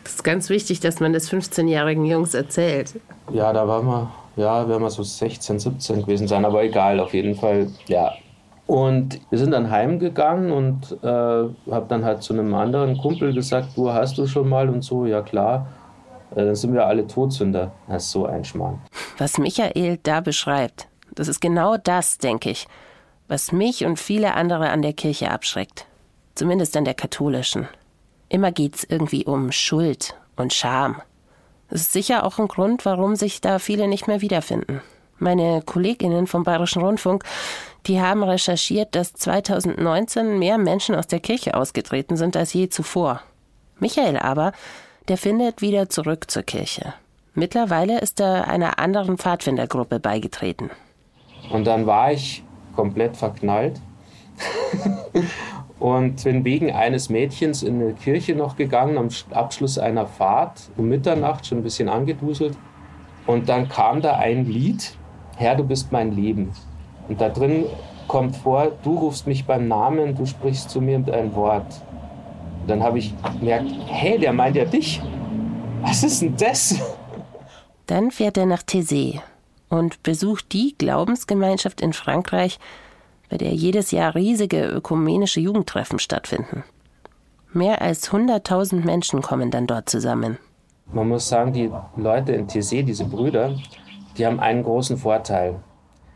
Das 0.04 0.16
ist 0.16 0.24
ganz 0.24 0.50
wichtig, 0.50 0.80
dass 0.80 1.02
man 1.02 1.14
das 1.14 1.30
15-jährigen 1.30 2.06
Jungs 2.06 2.34
erzählt. 2.34 3.00
Ja, 3.32 3.52
da 3.52 3.68
waren 3.68 3.86
wir, 3.86 4.12
ja, 4.40 4.68
werden 4.68 4.82
wir 4.82 4.90
so 4.90 5.04
16, 5.04 5.60
17 5.60 6.02
gewesen 6.02 6.28
sein, 6.28 6.46
aber 6.46 6.64
egal, 6.64 7.00
auf 7.00 7.14
jeden 7.14 7.36
Fall, 7.36 7.68
ja. 7.88 8.14
Und 8.68 9.20
wir 9.30 9.40
sind 9.40 9.52
dann 9.52 9.70
heimgegangen 9.70 10.52
und 10.52 10.92
äh, 11.04 11.08
habe 11.08 11.86
dann 11.88 12.06
halt 12.06 12.22
zu 12.22 12.34
einem 12.34 12.54
anderen 12.54 12.98
Kumpel 12.98 13.34
gesagt, 13.34 13.70
du 13.76 13.92
hast 13.92 14.18
du 14.18 14.28
schon 14.28 14.48
mal 14.48 14.70
und 14.70 14.84
so, 14.84 15.06
ja 15.06 15.22
klar. 15.22 15.68
Äh, 16.32 16.46
dann 16.46 16.56
sind 16.56 16.74
wir 16.74 16.86
alle 16.86 17.08
Todsünder. 17.08 17.72
Das 17.88 18.06
ist 18.06 18.12
so 18.12 18.28
ein 18.28 18.46
Schmarrn. 18.46 18.80
Was 19.18 19.40
Michael 19.40 19.98
da 20.04 20.22
beschreibt, 20.22 20.88
das 21.16 21.28
ist 21.28 21.42
genau 21.42 21.78
das, 21.78 22.20
denke 22.20 22.52
ich, 22.52 22.68
was 23.28 23.52
mich 23.52 23.86
und 23.86 24.00
viele 24.00 24.36
andere 24.36 24.70
an 24.70 24.84
der 24.84 24.94
Kirche 24.94 25.32
abschreckt. 25.32 25.88
Zumindest 26.36 26.78
an 26.78 26.86
der 26.86 26.94
katholischen. 26.94 27.68
Immer 28.30 28.52
geht's 28.52 28.86
irgendwie 28.88 29.26
um 29.26 29.52
Schuld 29.52 30.16
und 30.36 30.54
Scham. 30.54 31.02
Das 31.70 31.82
ist 31.82 31.94
sicher 31.94 32.26
auch 32.26 32.40
ein 32.40 32.48
Grund, 32.48 32.86
warum 32.86 33.16
sich 33.16 33.42
da 33.42 33.60
viele 33.60 33.88
nicht 33.88 34.08
mehr 34.08 34.22
wiederfinden. 34.22 34.82
Meine 35.18 35.62
Kolleginnen 35.62 36.28
vom 36.28 36.44
Bayerischen 36.44 36.82
Rundfunk, 36.82 37.24
die 37.86 38.02
haben 38.02 38.24
recherchiert, 38.24 38.96
dass 38.96 39.14
2019 39.14 40.40
mehr 40.40 40.58
Menschen 40.58 40.96
aus 40.96 41.08
der 41.08 41.20
Kirche 41.20 41.56
ausgetreten 41.56 42.18
sind 42.18 42.36
als 42.38 42.54
je 42.54 42.70
zuvor. 42.70 43.22
Michael 43.80 44.18
aber, 44.18 44.54
der 45.08 45.18
findet 45.18 45.62
wieder 45.62 45.90
zurück 45.90 46.32
zur 46.32 46.44
Kirche. 46.44 46.94
Mittlerweile 47.34 48.00
ist 48.00 48.20
er 48.20 48.48
einer 48.48 48.80
anderen 48.80 49.18
Pfadfindergruppe 49.18 50.00
beigetreten. 50.00 50.72
Und 51.52 51.66
dann 51.66 51.86
war 51.86 52.12
ich 52.12 52.44
komplett 52.76 53.18
verknallt 53.18 53.80
und 55.80 56.24
bin 56.24 56.44
wegen 56.44 56.72
eines 56.72 57.10
Mädchens 57.10 57.64
in 57.64 57.82
eine 57.82 57.94
Kirche 57.94 58.36
noch 58.36 58.56
gegangen 58.58 58.98
am 58.98 59.08
Abschluss 59.32 59.78
einer 59.78 60.06
Fahrt 60.06 60.70
um 60.78 60.90
Mitternacht, 60.90 61.46
schon 61.46 61.60
ein 61.60 61.64
bisschen 61.64 61.90
angeduselt. 61.90 62.58
Und 63.26 63.48
dann 63.48 63.70
kam 63.70 64.02
da 64.02 64.16
ein 64.18 64.46
Lied, 64.46 64.96
Herr, 65.38 65.56
du 65.56 65.64
bist 65.64 65.92
mein 65.92 66.12
Leben. 66.12 66.52
Und 67.08 67.22
da 67.22 67.30
drin 67.30 67.66
kommt 68.08 68.36
vor, 68.36 68.72
du 68.84 68.98
rufst 68.98 69.26
mich 69.28 69.46
beim 69.46 69.68
Namen, 69.68 70.16
du 70.16 70.26
sprichst 70.26 70.70
zu 70.70 70.82
mir 70.82 71.00
mit 71.00 71.12
einem 71.12 71.34
Wort. 71.36 71.82
Und 72.62 72.70
dann 72.70 72.84
habe 72.84 73.00
ich 73.00 73.14
gemerkt, 73.40 73.70
hey, 73.88 74.20
der 74.20 74.34
meint 74.34 74.56
ja 74.56 74.66
dich. 74.66 75.02
Was 75.82 76.04
ist 76.04 76.22
denn 76.22 76.36
das? 76.36 76.76
Dann 77.86 78.12
fährt 78.12 78.38
er 78.38 78.46
nach 78.46 78.64
Thésée 78.64 79.22
und 79.70 80.04
besucht 80.04 80.52
die 80.52 80.76
Glaubensgemeinschaft 80.78 81.82
in 81.82 81.94
Frankreich, 81.94 82.60
bei 83.30 83.38
der 83.38 83.54
jedes 83.54 83.92
Jahr 83.92 84.16
riesige 84.16 84.66
ökumenische 84.66 85.40
Jugendtreffen 85.40 86.00
stattfinden. 86.00 86.64
Mehr 87.54 87.82
als 87.82 88.12
100.000 88.12 88.84
Menschen 88.86 89.22
kommen 89.22 89.52
dann 89.52 89.68
dort 89.68 89.90
zusammen. 89.90 90.38
Man 90.92 91.08
muss 91.08 91.30
sagen, 91.30 91.54
die 91.54 91.72
Leute 91.96 92.34
in 92.34 92.48
Tessé, 92.48 92.84
diese 92.84 93.06
Brüder, 93.06 93.56
die 94.18 94.26
haben 94.26 94.40
einen 94.40 94.64
großen 94.64 94.98
Vorteil. 94.98 95.56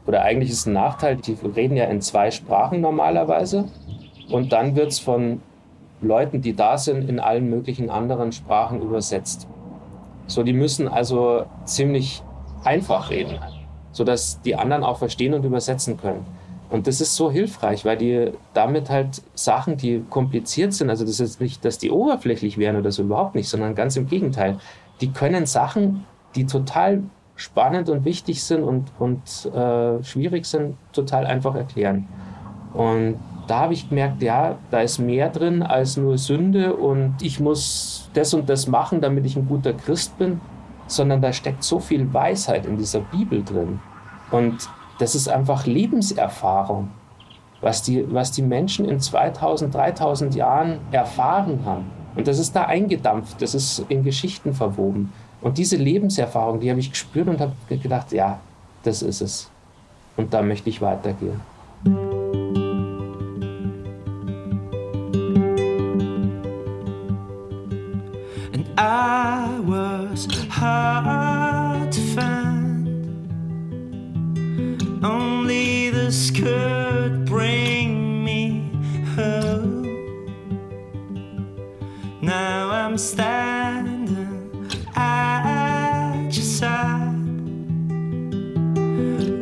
Oder 0.06 0.24
eigentlich 0.24 0.50
ist 0.50 0.60
es 0.60 0.66
ein 0.66 0.74
Nachteil, 0.74 1.16
die 1.16 1.38
reden 1.56 1.78
ja 1.78 1.86
in 1.86 2.02
zwei 2.02 2.32
Sprachen 2.32 2.82
normalerweise. 2.82 3.66
Und 4.30 4.52
dann 4.52 4.76
wird 4.76 4.92
es 4.92 5.00
von 5.00 5.42
Leuten, 6.02 6.42
die 6.42 6.56
da 6.56 6.78
sind, 6.78 7.08
in 7.10 7.20
allen 7.20 7.50
möglichen 7.50 7.90
anderen 7.90 8.32
Sprachen 8.32 8.82
übersetzt. 8.82 9.48
So, 10.28 10.44
die 10.44 10.54
müssen 10.54 10.88
also 10.88 11.46
ziemlich 11.66 12.24
einfach 12.64 13.10
reden, 13.10 13.40
sodass 13.92 14.42
die 14.42 14.56
anderen 14.56 14.84
auch 14.84 14.98
verstehen 14.98 15.34
und 15.34 15.46
übersetzen 15.46 15.98
können. 15.98 16.26
Und 16.74 16.88
das 16.88 17.02
ist 17.02 17.16
so 17.16 17.30
hilfreich, 17.30 17.86
weil 17.86 17.98
die 17.98 18.32
damit 18.56 18.90
halt 18.90 19.22
Sachen, 19.36 19.78
die 19.78 20.04
kompliziert 20.10 20.74
sind, 20.74 20.90
also 20.90 21.06
das 21.06 21.20
ist 21.20 21.40
nicht, 21.40 21.64
dass 21.64 21.78
die 21.78 21.92
oberflächlich 21.92 22.58
wären 22.58 22.78
oder 22.78 22.92
so 22.92 23.04
überhaupt 23.04 23.36
nicht, 23.36 23.48
sondern 23.48 23.76
ganz 23.76 23.96
im 23.96 24.08
Gegenteil. 24.08 24.58
Die 25.00 25.12
können 25.12 25.46
Sachen, 25.46 26.04
die 26.34 26.48
total 26.48 27.04
spannend 27.36 27.90
und 27.90 28.06
wichtig 28.06 28.44
sind 28.44 28.64
und, 28.64 28.92
und 28.98 29.22
äh, 29.54 30.04
schwierig 30.04 30.48
sind, 30.48 30.76
total 30.94 31.28
einfach 31.28 31.54
erklären. 31.54 32.08
Und 32.74 33.20
da 33.46 33.60
habe 33.60 33.74
ich 33.74 33.90
gemerkt, 33.90 34.24
ja, 34.24 34.58
da 34.72 34.82
ist 34.82 34.98
mehr 34.98 35.30
drin 35.30 35.62
als 35.62 35.96
nur 35.96 36.18
Sünde 36.18 36.76
und 36.76 37.18
ich 37.22 37.40
muss 37.40 38.10
das 38.16 38.34
und 38.34 38.50
das 38.50 38.66
machen, 38.66 39.00
damit 39.00 39.28
ich 39.28 39.36
ein 39.36 39.48
guter 39.48 39.74
Christ 39.74 40.18
bin, 40.18 40.42
sondern 40.88 41.22
da 41.22 41.34
steckt 41.34 41.64
so 41.64 41.78
viel 41.78 42.12
Weisheit 42.12 42.66
in 42.66 42.78
dieser 42.78 43.02
Bibel 43.02 43.44
drin. 43.44 43.80
Und 44.32 44.68
das 45.00 45.16
ist 45.16 45.28
einfach 45.28 45.66
Lebenserfahrung, 45.66 46.90
was 47.62 47.82
die, 47.82 48.06
was 48.14 48.32
die 48.32 48.42
Menschen 48.42 48.86
in 48.88 49.00
2000, 49.00 49.74
3000 49.74 50.36
Jahren 50.36 50.80
erfahren 50.92 51.62
haben. 51.66 51.86
Und 52.16 52.28
das 52.28 52.40
ist 52.40 52.56
da 52.56 52.66
eingedampft, 52.66 53.42
das 53.42 53.56
ist 53.56 53.86
in 53.90 54.04
Geschichten 54.04 54.54
verwoben. 54.54 55.12
Und 55.42 55.58
diese 55.58 55.78
Lebenserfahrung, 55.78 56.60
die 56.60 56.70
habe 56.70 56.80
ich 56.80 56.92
gespürt 56.92 57.28
und 57.28 57.42
habe 57.42 57.54
gedacht, 57.70 58.12
ja, 58.12 58.40
das 58.84 59.02
ist 59.02 59.22
es. 59.22 59.50
Und 60.16 60.34
da 60.34 60.42
möchte 60.42 60.70
ich 60.70 60.82
weitergehen. 60.82 61.42
Standing 83.04 84.70
at 84.96 86.32
your 86.32 86.44
side. 86.44 87.12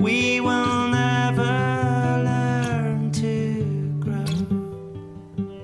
We 0.01 0.41
will 0.41 0.87
never 0.89 2.23
learn 2.23 3.11
to 3.11 3.63
grow. 3.99 4.25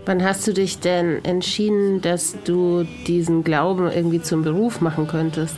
Wann 0.05 0.23
hast 0.23 0.47
du 0.47 0.53
dich 0.53 0.79
denn 0.79 1.25
entschieden, 1.25 2.01
dass 2.01 2.35
du 2.43 2.85
diesen 3.07 3.43
Glauben 3.43 3.91
irgendwie 3.91 4.21
zum 4.21 4.43
Beruf 4.43 4.79
machen 4.79 5.07
könntest? 5.07 5.57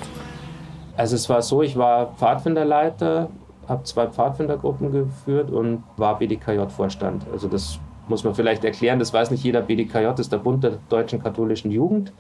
Also 0.96 1.16
es 1.16 1.30
war 1.30 1.42
so, 1.42 1.62
ich 1.62 1.78
war 1.78 2.14
Pfadfinderleiter, 2.16 3.30
habe 3.68 3.84
zwei 3.84 4.08
Pfadfindergruppen 4.08 4.92
geführt 4.92 5.52
und 5.52 5.84
war 5.98 6.18
BDKJ-Vorstand. 6.18 7.26
Also 7.32 7.48
das 7.48 7.80
muss 8.10 8.24
man 8.24 8.36
vielleicht 8.36 8.64
erklären, 8.64 9.00
das 9.00 9.14
weiß 9.14 9.32
nicht 9.32 9.44
jeder. 9.44 9.62
BDKJ 9.62 10.20
ist 10.20 10.32
der 10.32 10.38
Bund 10.38 10.64
der 10.64 10.80
deutschen 10.90 11.22
katholischen 11.22 11.72
Jugend. 11.72 12.12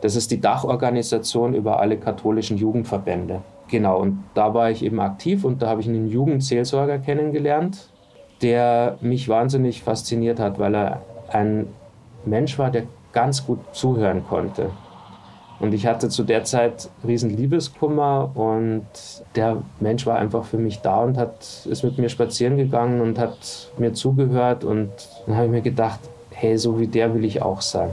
Das 0.00 0.16
ist 0.16 0.30
die 0.30 0.40
Dachorganisation 0.40 1.54
über 1.54 1.80
alle 1.80 1.98
katholischen 1.98 2.56
Jugendverbände. 2.56 3.42
Genau, 3.68 4.00
und 4.00 4.24
da 4.34 4.54
war 4.54 4.70
ich 4.70 4.82
eben 4.82 5.00
aktiv 5.00 5.44
und 5.44 5.62
da 5.62 5.68
habe 5.68 5.80
ich 5.80 5.88
einen 5.88 6.08
Jugendseelsorger 6.08 6.98
kennengelernt, 6.98 7.90
der 8.42 8.98
mich 9.00 9.28
wahnsinnig 9.28 9.82
fasziniert 9.82 10.40
hat, 10.40 10.58
weil 10.58 10.74
er 10.74 11.02
ein 11.28 11.66
Mensch 12.24 12.58
war, 12.58 12.70
der 12.70 12.84
ganz 13.12 13.46
gut 13.46 13.60
zuhören 13.72 14.24
konnte. 14.26 14.70
Und 15.60 15.74
ich 15.74 15.86
hatte 15.86 16.08
zu 16.08 16.24
der 16.24 16.44
Zeit 16.44 16.88
riesen 17.06 17.36
Liebeskummer 17.36 18.30
und 18.34 18.86
der 19.36 19.58
Mensch 19.78 20.06
war 20.06 20.16
einfach 20.16 20.44
für 20.44 20.56
mich 20.56 20.80
da 20.80 21.02
und 21.02 21.18
hat, 21.18 21.66
ist 21.68 21.84
mit 21.84 21.98
mir 21.98 22.08
spazieren 22.08 22.56
gegangen 22.56 23.02
und 23.02 23.18
hat 23.18 23.70
mir 23.76 23.92
zugehört 23.92 24.64
und 24.64 24.90
dann 25.26 25.36
habe 25.36 25.46
ich 25.46 25.52
mir 25.52 25.60
gedacht, 25.60 26.00
hey, 26.30 26.56
so 26.56 26.80
wie 26.80 26.86
der 26.86 27.14
will 27.14 27.26
ich 27.26 27.42
auch 27.42 27.60
sein. 27.60 27.90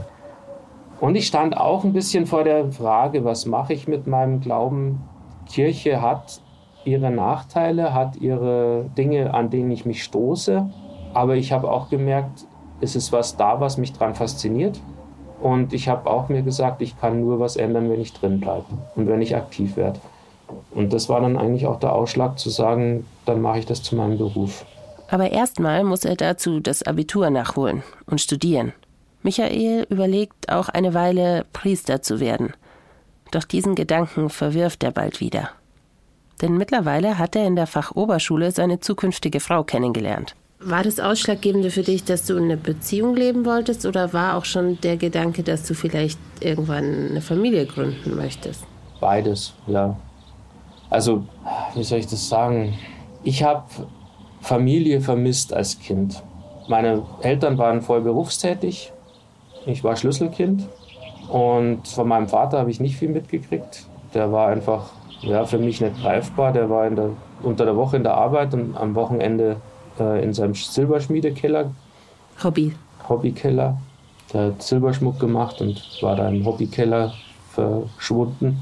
Und 0.98 1.14
ich 1.14 1.26
stand 1.26 1.58
auch 1.58 1.84
ein 1.84 1.92
bisschen 1.92 2.24
vor 2.24 2.42
der 2.42 2.72
Frage, 2.72 3.24
was 3.24 3.44
mache 3.44 3.74
ich 3.74 3.86
mit 3.86 4.06
meinem 4.06 4.40
Glauben? 4.40 5.02
Kirche 5.46 6.00
hat 6.00 6.40
ihre 6.84 7.10
Nachteile, 7.10 7.92
hat 7.92 8.16
ihre 8.16 8.86
Dinge, 8.96 9.34
an 9.34 9.50
denen 9.50 9.70
ich 9.70 9.84
mich 9.84 10.02
stoße, 10.04 10.68
aber 11.12 11.36
ich 11.36 11.52
habe 11.52 11.70
auch 11.70 11.90
gemerkt, 11.90 12.46
es 12.80 12.96
ist 12.96 13.12
was 13.12 13.36
da, 13.36 13.60
was 13.60 13.76
mich 13.76 13.92
daran 13.92 14.14
fasziniert. 14.14 14.80
Und 15.40 15.72
ich 15.72 15.88
habe 15.88 16.10
auch 16.10 16.28
mir 16.28 16.42
gesagt, 16.42 16.82
ich 16.82 16.98
kann 17.00 17.20
nur 17.20 17.38
was 17.38 17.56
ändern, 17.56 17.90
wenn 17.90 18.00
ich 18.00 18.12
drin 18.12 18.40
bleibe 18.40 18.66
und 18.96 19.06
wenn 19.06 19.22
ich 19.22 19.36
aktiv 19.36 19.76
werde. 19.76 20.00
Und 20.70 20.92
das 20.92 21.08
war 21.08 21.20
dann 21.20 21.36
eigentlich 21.36 21.66
auch 21.66 21.78
der 21.78 21.92
Ausschlag 21.92 22.38
zu 22.38 22.50
sagen, 22.50 23.06
dann 23.26 23.40
mache 23.40 23.60
ich 23.60 23.66
das 23.66 23.82
zu 23.82 23.96
meinem 23.96 24.18
Beruf. 24.18 24.64
Aber 25.10 25.30
erstmal 25.30 25.84
muss 25.84 26.04
er 26.04 26.16
dazu 26.16 26.60
das 26.60 26.82
Abitur 26.82 27.30
nachholen 27.30 27.82
und 28.06 28.20
studieren. 28.20 28.72
Michael 29.22 29.86
überlegt 29.88 30.50
auch 30.50 30.68
eine 30.68 30.94
Weile, 30.94 31.44
Priester 31.52 32.02
zu 32.02 32.20
werden. 32.20 32.54
Doch 33.30 33.44
diesen 33.44 33.74
Gedanken 33.74 34.30
verwirft 34.30 34.82
er 34.84 34.90
bald 34.90 35.20
wieder. 35.20 35.50
Denn 36.40 36.56
mittlerweile 36.56 37.18
hat 37.18 37.36
er 37.36 37.46
in 37.46 37.56
der 37.56 37.66
Fachoberschule 37.66 38.52
seine 38.52 38.80
zukünftige 38.80 39.40
Frau 39.40 39.64
kennengelernt. 39.64 40.36
War 40.60 40.82
das 40.82 40.98
Ausschlaggebende 40.98 41.70
für 41.70 41.82
dich, 41.82 42.02
dass 42.02 42.26
du 42.26 42.36
in 42.36 42.44
einer 42.44 42.56
Beziehung 42.56 43.14
leben 43.14 43.44
wolltest 43.44 43.86
oder 43.86 44.12
war 44.12 44.36
auch 44.36 44.44
schon 44.44 44.80
der 44.80 44.96
Gedanke, 44.96 45.44
dass 45.44 45.64
du 45.64 45.74
vielleicht 45.74 46.18
irgendwann 46.40 47.10
eine 47.10 47.20
Familie 47.20 47.64
gründen 47.64 48.16
möchtest? 48.16 48.64
Beides, 49.00 49.54
ja. 49.68 49.96
Also, 50.90 51.24
wie 51.74 51.84
soll 51.84 52.00
ich 52.00 52.08
das 52.08 52.28
sagen? 52.28 52.76
Ich 53.22 53.44
habe 53.44 53.62
Familie 54.40 55.00
vermisst 55.00 55.52
als 55.54 55.78
Kind. 55.78 56.22
Meine 56.68 57.04
Eltern 57.22 57.56
waren 57.56 57.80
voll 57.80 58.00
berufstätig. 58.00 58.92
Ich 59.64 59.84
war 59.84 59.94
Schlüsselkind. 59.94 60.68
Und 61.28 61.86
von 61.86 62.08
meinem 62.08 62.26
Vater 62.26 62.58
habe 62.58 62.70
ich 62.72 62.80
nicht 62.80 62.96
viel 62.96 63.10
mitgekriegt. 63.10 63.86
Der 64.12 64.32
war 64.32 64.48
einfach 64.48 64.90
ja, 65.20 65.44
für 65.44 65.58
mich 65.58 65.80
nicht 65.80 66.00
greifbar. 66.00 66.52
Der 66.52 66.68
war 66.68 66.90
der, 66.90 67.10
unter 67.42 67.64
der 67.64 67.76
Woche 67.76 67.96
in 67.96 68.02
der 68.02 68.14
Arbeit 68.14 68.54
und 68.54 68.76
am 68.76 68.96
Wochenende 68.96 69.56
äh, 70.00 70.22
in 70.22 70.32
seinem 70.32 70.54
Silberschmiedekeller. 70.54 71.70
Hobby. 72.42 72.72
Hobbykeller. 73.08 73.78
Der 74.32 74.46
hat 74.46 74.62
Silberschmuck 74.62 75.18
gemacht 75.18 75.60
und 75.60 75.82
war 76.02 76.16
da 76.16 76.28
im 76.28 76.44
Hobbykeller 76.44 77.14
verschwunden 77.52 78.58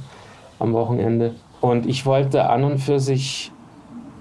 am 0.58 0.72
Wochenende. 0.72 1.34
Und 1.60 1.86
ich 1.86 2.06
wollte 2.06 2.48
an 2.48 2.64
und 2.64 2.78
für 2.78 3.00
sich 3.00 3.50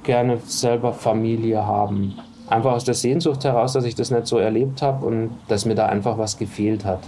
gerne 0.03 0.37
selber 0.45 0.93
Familie 0.93 1.65
haben. 1.65 2.15
Einfach 2.47 2.73
aus 2.73 2.83
der 2.83 2.93
Sehnsucht 2.93 3.43
heraus, 3.43 3.73
dass 3.73 3.85
ich 3.85 3.95
das 3.95 4.11
nicht 4.11 4.27
so 4.27 4.37
erlebt 4.37 4.81
habe 4.81 5.05
und 5.05 5.31
dass 5.47 5.65
mir 5.65 5.75
da 5.75 5.87
einfach 5.87 6.17
was 6.17 6.37
gefehlt 6.37 6.85
hat. 6.85 6.99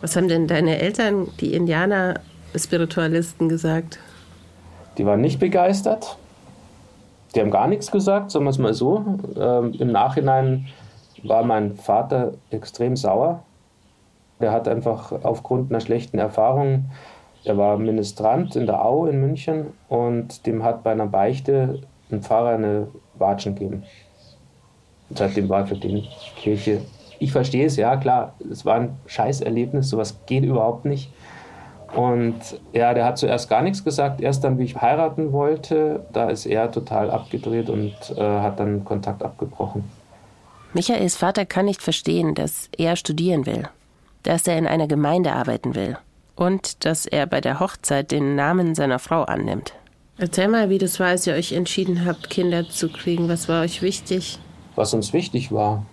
Was 0.00 0.16
haben 0.16 0.28
denn 0.28 0.46
deine 0.46 0.78
Eltern, 0.78 1.28
die 1.40 1.54
Indianer-Spiritualisten, 1.54 3.48
gesagt? 3.48 3.98
Die 4.98 5.06
waren 5.06 5.20
nicht 5.20 5.38
begeistert. 5.38 6.18
Die 7.34 7.40
haben 7.40 7.50
gar 7.50 7.66
nichts 7.66 7.90
gesagt, 7.90 8.30
sagen 8.30 8.44
wir 8.44 8.50
es 8.50 8.58
mal 8.58 8.74
so. 8.74 9.04
Ähm, 9.36 9.72
Im 9.78 9.90
Nachhinein 9.90 10.66
war 11.22 11.44
mein 11.44 11.76
Vater 11.76 12.32
extrem 12.50 12.96
sauer. 12.96 13.42
Der 14.40 14.52
hat 14.52 14.68
einfach 14.68 15.12
aufgrund 15.22 15.70
einer 15.70 15.80
schlechten 15.80 16.18
Erfahrung, 16.18 16.90
er 17.44 17.58
war 17.58 17.76
Ministrant 17.76 18.54
in 18.54 18.66
der 18.66 18.84
Au 18.84 19.06
in 19.06 19.20
München 19.20 19.72
und 19.88 20.46
dem 20.46 20.62
hat 20.62 20.84
bei 20.84 20.92
einer 20.92 21.06
Beichte 21.06 21.80
ein 22.10 22.22
Pfarrer 22.22 22.50
eine 22.50 22.88
Watschen 23.14 23.54
gegeben. 23.54 23.82
Und 25.08 25.18
seitdem 25.18 25.48
war 25.48 25.66
für 25.66 25.76
den 25.76 26.04
Kirche. 26.36 26.82
Ich 27.18 27.32
verstehe 27.32 27.66
es, 27.66 27.76
ja 27.76 27.96
klar, 27.96 28.34
es 28.50 28.64
war 28.64 28.76
ein 28.76 28.96
Scheißerlebnis, 29.06 29.88
sowas 29.88 30.20
geht 30.26 30.44
überhaupt 30.44 30.84
nicht. 30.84 31.12
Und 31.94 32.40
ja, 32.72 32.94
der 32.94 33.04
hat 33.04 33.18
zuerst 33.18 33.48
gar 33.50 33.62
nichts 33.62 33.84
gesagt. 33.84 34.20
Erst 34.20 34.44
dann, 34.44 34.58
wie 34.58 34.64
ich 34.64 34.80
heiraten 34.80 35.32
wollte, 35.32 36.06
da 36.12 36.30
ist 36.30 36.46
er 36.46 36.70
total 36.70 37.10
abgedreht 37.10 37.68
und 37.68 37.94
äh, 38.16 38.20
hat 38.20 38.58
dann 38.60 38.84
Kontakt 38.84 39.22
abgebrochen. 39.22 39.84
Michaels 40.72 41.16
Vater 41.16 41.44
kann 41.44 41.66
nicht 41.66 41.82
verstehen, 41.82 42.34
dass 42.34 42.70
er 42.78 42.96
studieren 42.96 43.44
will, 43.44 43.68
dass 44.22 44.46
er 44.46 44.56
in 44.56 44.66
einer 44.66 44.88
Gemeinde 44.88 45.32
arbeiten 45.32 45.74
will 45.74 45.98
und 46.34 46.86
dass 46.86 47.04
er 47.04 47.26
bei 47.26 47.42
der 47.42 47.60
Hochzeit 47.60 48.10
den 48.10 48.36
Namen 48.36 48.74
seiner 48.74 48.98
Frau 48.98 49.22
annimmt. 49.24 49.74
Erzähl 50.16 50.48
mal, 50.48 50.70
wie 50.70 50.78
das 50.78 50.98
war, 50.98 51.08
als 51.08 51.26
ihr 51.26 51.34
euch 51.34 51.52
entschieden 51.52 52.06
habt, 52.06 52.30
Kinder 52.30 52.68
zu 52.68 52.88
kriegen. 52.88 53.28
Was 53.28 53.48
war 53.48 53.62
euch 53.62 53.82
wichtig? 53.82 54.38
Was 54.76 54.94
uns 54.94 55.12
wichtig 55.12 55.52
war, 55.52 55.84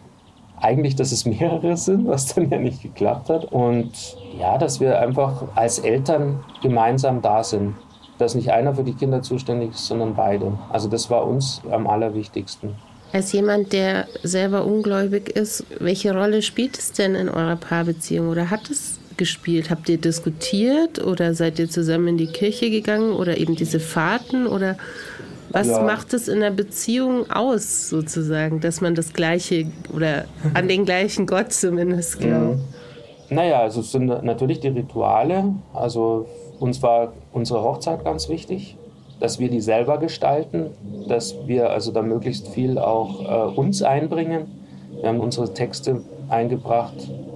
eigentlich, 0.62 0.96
dass 0.96 1.12
es 1.12 1.26
mehrere 1.26 1.78
sind, 1.78 2.08
was 2.08 2.34
dann 2.34 2.50
ja 2.50 2.58
nicht 2.58 2.82
geklappt 2.82 3.30
hat. 3.30 3.46
Und 3.46 3.92
ja, 4.38 4.58
dass 4.58 4.80
wir 4.80 5.00
einfach 5.00 5.44
als 5.56 5.80
Eltern 5.80 6.44
gemeinsam 6.62 7.22
da 7.22 7.44
sind. 7.44 7.76
Dass 8.18 8.36
nicht 8.36 8.52
einer 8.52 8.76
für 8.76 8.84
die 8.84 8.94
Kinder 8.94 9.22
zuständig 9.22 9.72
ist, 9.72 9.88
sondern 9.88 10.16
beide. 10.16 10.52
Also 10.70 10.90
das 10.90 11.10
war 11.10 11.26
uns 11.26 11.62
am 11.72 11.88
allerwichtigsten. 11.88 12.76
Als 13.14 13.32
jemand, 13.32 13.74
der 13.74 14.08
selber 14.24 14.66
ungläubig 14.66 15.30
ist, 15.30 15.66
welche 15.80 16.14
Rolle 16.14 16.42
spielt 16.42 16.78
es 16.78 16.92
denn 16.92 17.16
in 17.16 17.30
eurer 17.30 17.56
Paarbeziehung 17.56 18.28
oder 18.28 18.50
hat 18.50 18.70
es 18.70 19.00
gespielt? 19.18 19.70
Habt 19.70 19.90
ihr 19.90 19.98
diskutiert 19.98 21.04
oder 21.04 21.34
seid 21.34 21.60
ihr 21.60 21.70
zusammen 21.70 22.10
in 22.10 22.18
die 22.18 22.28
Kirche 22.28 22.70
gegangen 22.70 23.14
oder 23.14 23.38
eben 23.38 23.56
diese 23.56 23.80
Fahrten 23.80 24.46
oder 24.48 24.78
was 25.52 25.68
ja. 25.68 25.82
macht 25.82 26.14
es 26.14 26.28
in 26.28 26.40
der 26.40 26.52
Beziehung 26.52 27.30
aus, 27.32 27.90
sozusagen, 27.90 28.60
dass 28.60 28.82
man 28.82 28.96
das 28.96 29.14
Gleiche 29.14 29.68
oder 29.96 30.26
an 30.54 30.68
den 30.68 30.86
gleichen 30.86 31.26
Gott 31.26 31.54
zumindest 31.54 32.20
glaubt? 32.20 32.58
Mhm. 32.58 33.36
Naja, 33.36 33.62
also 33.62 33.82
es 33.82 33.92
sind 33.92 34.06
natürlich 34.06 34.60
die 34.60 34.70
Rituale. 34.70 35.54
Also 35.74 36.28
uns 36.60 36.82
war 36.82 37.14
unsere 37.32 37.62
Hochzeit 37.64 38.04
ganz 38.04 38.28
wichtig, 38.28 38.76
dass 39.20 39.40
wir 39.40 39.50
die 39.50 39.62
selber 39.62 39.98
gestalten, 39.98 40.72
dass 41.08 41.36
wir 41.46 41.70
also 41.70 41.92
da 41.92 42.02
möglichst 42.02 42.48
viel 42.48 42.78
auch 42.78 43.52
äh, 43.54 43.60
uns 43.60 43.84
einbringen. 43.84 44.48
Wir 45.00 45.10
haben 45.10 45.20
unsere 45.20 45.54
Texte 45.54 46.02
eingebracht, 46.30 46.96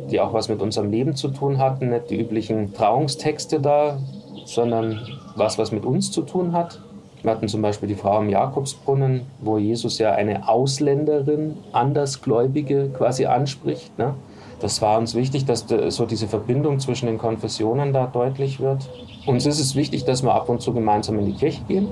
die 0.09 0.19
auch 0.19 0.33
was 0.33 0.49
mit 0.49 0.61
unserem 0.61 0.91
Leben 0.91 1.15
zu 1.15 1.29
tun 1.29 1.59
hatten, 1.59 1.89
nicht 1.89 2.09
die 2.09 2.19
üblichen 2.19 2.73
Trauungstexte 2.73 3.59
da, 3.59 3.97
sondern 4.45 4.99
was, 5.35 5.57
was 5.57 5.71
mit 5.71 5.85
uns 5.85 6.11
zu 6.11 6.21
tun 6.21 6.53
hat. 6.53 6.79
Wir 7.23 7.31
hatten 7.31 7.47
zum 7.47 7.61
Beispiel 7.61 7.87
die 7.87 7.95
Frau 7.95 8.17
am 8.17 8.29
Jakobsbrunnen, 8.29 9.21
wo 9.39 9.57
Jesus 9.57 9.97
ja 9.97 10.11
eine 10.11 10.47
Ausländerin, 10.49 11.57
Andersgläubige 11.71 12.89
quasi 12.89 13.25
anspricht. 13.25 13.97
Ne? 13.97 14.13
Das 14.59 14.81
war 14.81 14.97
uns 14.97 15.15
wichtig, 15.15 15.45
dass 15.45 15.65
so 15.89 16.05
diese 16.05 16.27
Verbindung 16.27 16.79
zwischen 16.79 17.05
den 17.05 17.17
Konfessionen 17.17 17.93
da 17.93 18.07
deutlich 18.07 18.59
wird. 18.59 18.89
Uns 19.25 19.45
ist 19.45 19.59
es 19.59 19.75
wichtig, 19.75 20.03
dass 20.03 20.21
wir 20.21 20.33
ab 20.33 20.49
und 20.49 20.61
zu 20.61 20.73
gemeinsam 20.73 21.17
in 21.19 21.25
die 21.25 21.33
Kirche 21.33 21.63
gehen. 21.63 21.87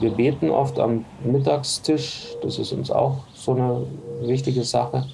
Wir 0.00 0.10
beten 0.10 0.50
oft 0.50 0.78
am 0.78 1.06
Mittagstisch, 1.24 2.36
das 2.42 2.58
ist 2.58 2.72
uns 2.72 2.90
auch 2.90 3.18
so 3.32 3.52
eine 3.52 3.86
wichtige 4.22 4.64
Sache. 4.64 5.06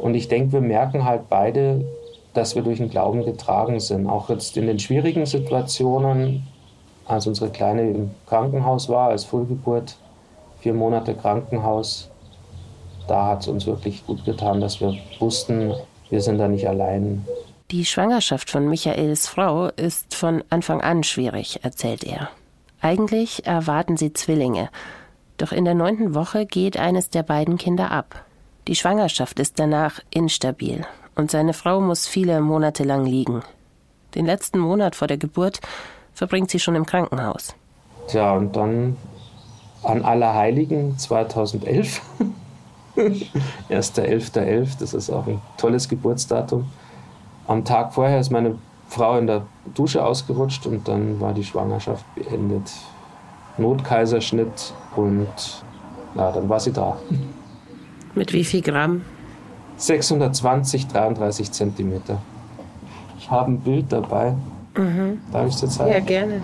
Und 0.00 0.14
ich 0.14 0.28
denke, 0.28 0.52
wir 0.52 0.60
merken 0.60 1.04
halt 1.04 1.28
beide, 1.28 1.84
dass 2.32 2.54
wir 2.54 2.62
durch 2.62 2.78
den 2.78 2.90
Glauben 2.90 3.24
getragen 3.24 3.80
sind. 3.80 4.08
Auch 4.08 4.28
jetzt 4.28 4.56
in 4.56 4.66
den 4.66 4.78
schwierigen 4.78 5.24
Situationen 5.26 6.44
als 7.06 7.26
unsere 7.26 7.50
Kleine 7.50 7.90
im 7.90 8.10
Krankenhaus 8.26 8.88
war, 8.88 9.10
als 9.10 9.24
Frühgeburt, 9.24 9.96
vier 10.60 10.74
Monate 10.74 11.14
Krankenhaus, 11.14 12.10
da 13.06 13.26
hat 13.26 13.42
es 13.42 13.48
uns 13.48 13.66
wirklich 13.66 14.06
gut 14.06 14.24
getan, 14.24 14.60
dass 14.60 14.80
wir 14.80 14.94
wussten, 15.18 15.74
wir 16.10 16.20
sind 16.20 16.38
da 16.38 16.48
nicht 16.48 16.66
allein. 16.68 17.26
Die 17.70 17.84
Schwangerschaft 17.84 18.50
von 18.50 18.68
Michaels 18.68 19.26
Frau 19.26 19.66
ist 19.68 20.14
von 20.14 20.42
Anfang 20.50 20.80
an 20.80 21.02
schwierig, 21.02 21.60
erzählt 21.62 22.04
er. 22.04 22.30
Eigentlich 22.80 23.46
erwarten 23.46 23.96
sie 23.96 24.12
Zwillinge. 24.12 24.68
Doch 25.38 25.52
in 25.52 25.64
der 25.64 25.74
neunten 25.74 26.14
Woche 26.14 26.46
geht 26.46 26.76
eines 26.76 27.10
der 27.10 27.22
beiden 27.22 27.58
Kinder 27.58 27.90
ab. 27.90 28.24
Die 28.68 28.76
Schwangerschaft 28.76 29.40
ist 29.40 29.58
danach 29.58 30.00
instabil 30.10 30.86
und 31.16 31.30
seine 31.30 31.52
Frau 31.52 31.80
muss 31.80 32.06
viele 32.06 32.40
Monate 32.40 32.84
lang 32.84 33.04
liegen. 33.04 33.42
Den 34.14 34.26
letzten 34.26 34.58
Monat 34.58 34.94
vor 34.94 35.08
der 35.08 35.18
Geburt 35.18 35.60
verbringt 36.14 36.50
sie 36.50 36.58
schon 36.58 36.74
im 36.74 36.86
Krankenhaus. 36.86 37.54
Tja, 38.08 38.32
und 38.32 38.56
dann 38.56 38.96
an 39.82 40.02
Allerheiligen 40.02 40.98
2011. 40.98 42.00
1.11.11., 42.96 44.32
.11., 44.32 44.78
das 44.78 44.94
ist 44.94 45.10
auch 45.10 45.26
ein 45.26 45.40
tolles 45.56 45.88
Geburtsdatum. 45.88 46.64
Am 47.46 47.64
Tag 47.64 47.92
vorher 47.92 48.20
ist 48.20 48.30
meine 48.30 48.56
Frau 48.88 49.18
in 49.18 49.26
der 49.26 49.46
Dusche 49.74 50.04
ausgerutscht 50.04 50.66
und 50.66 50.86
dann 50.86 51.20
war 51.20 51.34
die 51.34 51.44
Schwangerschaft 51.44 52.04
beendet. 52.14 52.70
Notkaiserschnitt 53.58 54.72
und 54.96 55.28
na, 56.14 56.30
dann 56.30 56.48
war 56.48 56.60
sie 56.60 56.72
da. 56.72 56.96
Mit 58.14 58.32
wie 58.32 58.44
viel 58.44 58.62
Gramm? 58.62 59.02
620, 59.76 60.86
33 60.86 61.50
Zentimeter. 61.50 62.22
Ich 63.18 63.30
habe 63.30 63.50
ein 63.50 63.60
Bild 63.60 63.92
dabei. 63.92 64.34
Mhm. 64.76 65.20
Darf 65.32 65.48
ich 65.48 65.56
dir 65.56 65.68
zeigen? 65.68 65.92
Ja, 65.92 66.00
gerne. 66.00 66.42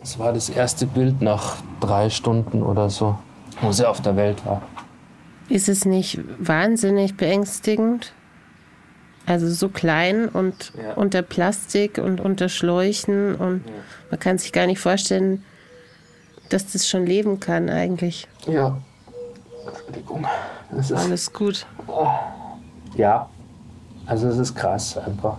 Das 0.00 0.18
war 0.18 0.32
das 0.32 0.48
erste 0.48 0.86
Bild 0.86 1.22
nach 1.22 1.56
drei 1.80 2.10
Stunden 2.10 2.62
oder 2.62 2.90
so, 2.90 3.16
wo 3.60 3.72
sie 3.72 3.88
auf 3.88 4.00
der 4.00 4.16
Welt 4.16 4.44
war. 4.44 4.62
Ist 5.48 5.68
es 5.68 5.84
nicht 5.84 6.20
wahnsinnig 6.38 7.16
beängstigend? 7.16 8.12
Also 9.26 9.48
so 9.48 9.68
klein 9.68 10.28
und 10.28 10.72
ja. 10.76 10.94
unter 10.94 11.22
Plastik 11.22 11.98
und 11.98 12.20
unter 12.20 12.48
Schläuchen 12.48 13.36
und 13.36 13.64
ja. 13.64 13.72
man 14.10 14.18
kann 14.18 14.38
sich 14.38 14.52
gar 14.52 14.66
nicht 14.66 14.80
vorstellen, 14.80 15.44
dass 16.48 16.72
das 16.72 16.88
schon 16.88 17.06
leben 17.06 17.38
kann 17.38 17.70
eigentlich. 17.70 18.26
Ja. 18.48 18.78
Entschuldigung. 19.64 20.26
Das 20.72 20.92
alles 20.92 21.32
gut. 21.32 21.66
Ja, 22.96 23.28
also 24.06 24.28
es 24.28 24.38
ist 24.38 24.54
krass 24.54 24.96
einfach. 24.96 25.36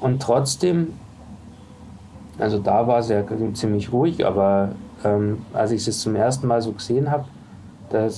Und 0.00 0.22
trotzdem 0.22 0.92
also 2.38 2.58
da 2.58 2.86
war 2.86 2.98
es 2.98 3.08
ja 3.08 3.22
ziemlich 3.52 3.92
ruhig, 3.92 4.24
aber 4.26 4.70
ähm, 5.04 5.44
als 5.52 5.70
ich 5.70 5.86
es 5.86 6.00
zum 6.00 6.16
ersten 6.16 6.46
Mal 6.46 6.60
so 6.62 6.72
gesehen 6.72 7.10
habe, 7.10 7.24
da 7.90 8.08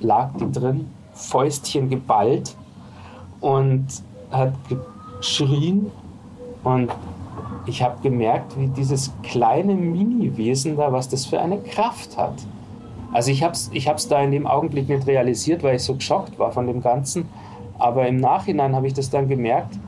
lag 0.00 0.30
die 0.38 0.50
drin, 0.50 0.88
Fäustchen 1.12 1.88
geballt 1.88 2.56
und 3.40 3.86
hat 4.30 4.52
geschrien 5.20 5.90
und 6.64 6.90
ich 7.66 7.82
habe 7.82 8.00
gemerkt, 8.02 8.58
wie 8.58 8.66
dieses 8.66 9.12
kleine 9.22 9.74
Mini-Wesen 9.74 10.76
da, 10.76 10.92
was 10.92 11.08
das 11.08 11.26
für 11.26 11.40
eine 11.40 11.58
Kraft 11.58 12.16
hat. 12.18 12.34
Also 13.12 13.30
ich 13.30 13.42
habe 13.42 13.52
es 13.52 13.70
ich 13.72 13.88
hab's 13.88 14.08
da 14.08 14.20
in 14.20 14.32
dem 14.32 14.46
Augenblick 14.46 14.88
nicht 14.88 15.06
realisiert, 15.06 15.62
weil 15.62 15.76
ich 15.76 15.84
so 15.84 15.94
geschockt 15.94 16.38
war 16.38 16.50
von 16.50 16.66
dem 16.66 16.82
Ganzen. 16.82 17.28
Aber 17.78 18.06
im 18.06 18.16
Nachhinein 18.16 18.74
habe 18.74 18.86
ich 18.86 18.94
das 18.94 19.10
dann 19.10 19.28
gemerkt, 19.28 19.78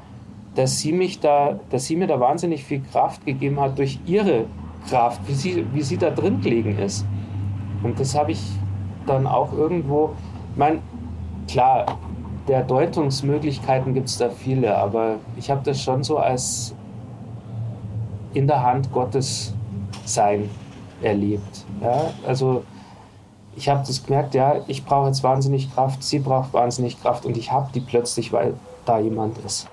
dass 0.54 0.78
sie 0.78 0.92
mich 0.92 1.20
da, 1.20 1.58
dass 1.70 1.86
sie 1.86 1.96
mir 1.96 2.06
da 2.06 2.20
wahnsinnig 2.20 2.64
viel 2.64 2.80
Kraft 2.80 3.24
gegeben 3.26 3.60
hat 3.60 3.78
durch 3.78 3.98
ihre 4.06 4.46
Kraft, 4.88 5.20
wie 5.26 5.34
sie, 5.34 5.66
wie 5.72 5.82
sie 5.82 5.96
da 5.96 6.10
drin 6.10 6.40
gelegen 6.40 6.78
ist. 6.78 7.04
Und 7.82 7.98
das 7.98 8.14
habe 8.14 8.32
ich 8.32 8.40
dann 9.06 9.26
auch 9.26 9.52
irgendwo 9.52 10.12
Ich 10.52 10.58
meine, 10.58 10.78
klar, 11.48 11.98
der 12.48 12.62
Deutungsmöglichkeiten 12.62 13.94
gibt 13.94 14.08
es 14.08 14.18
da 14.18 14.30
viele, 14.30 14.76
aber 14.76 15.16
ich 15.36 15.50
habe 15.50 15.62
das 15.64 15.82
schon 15.82 16.02
so 16.02 16.18
als 16.18 16.74
in 18.34 18.46
der 18.46 18.62
Hand 18.62 18.92
Gottes 18.92 19.54
sein 20.04 20.48
erlebt. 21.02 21.64
Ja? 21.80 22.10
Also 22.26 22.64
ich 23.56 23.68
habe 23.68 23.84
das 23.86 24.04
gemerkt, 24.04 24.34
ja, 24.34 24.56
ich 24.66 24.84
brauche 24.84 25.06
jetzt 25.08 25.22
wahnsinnig 25.22 25.72
Kraft, 25.74 26.02
sie 26.02 26.18
braucht 26.18 26.52
wahnsinnig 26.52 27.00
Kraft 27.00 27.24
und 27.24 27.36
ich 27.36 27.52
habe 27.52 27.70
die 27.72 27.80
plötzlich, 27.80 28.32
weil 28.32 28.54
da 28.84 28.98
jemand 28.98 29.38
ist. 29.38 29.68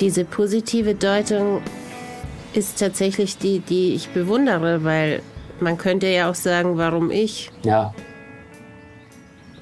Diese 0.00 0.24
positive 0.24 0.94
Deutung 0.94 1.60
ist 2.52 2.78
tatsächlich 2.78 3.38
die, 3.38 3.60
die 3.60 3.94
ich 3.94 4.08
bewundere, 4.10 4.84
weil 4.84 5.22
man 5.60 5.78
könnte 5.78 6.08
ja 6.08 6.30
auch 6.30 6.34
sagen, 6.34 6.76
warum 6.76 7.10
ich? 7.10 7.50
Ja. 7.62 7.94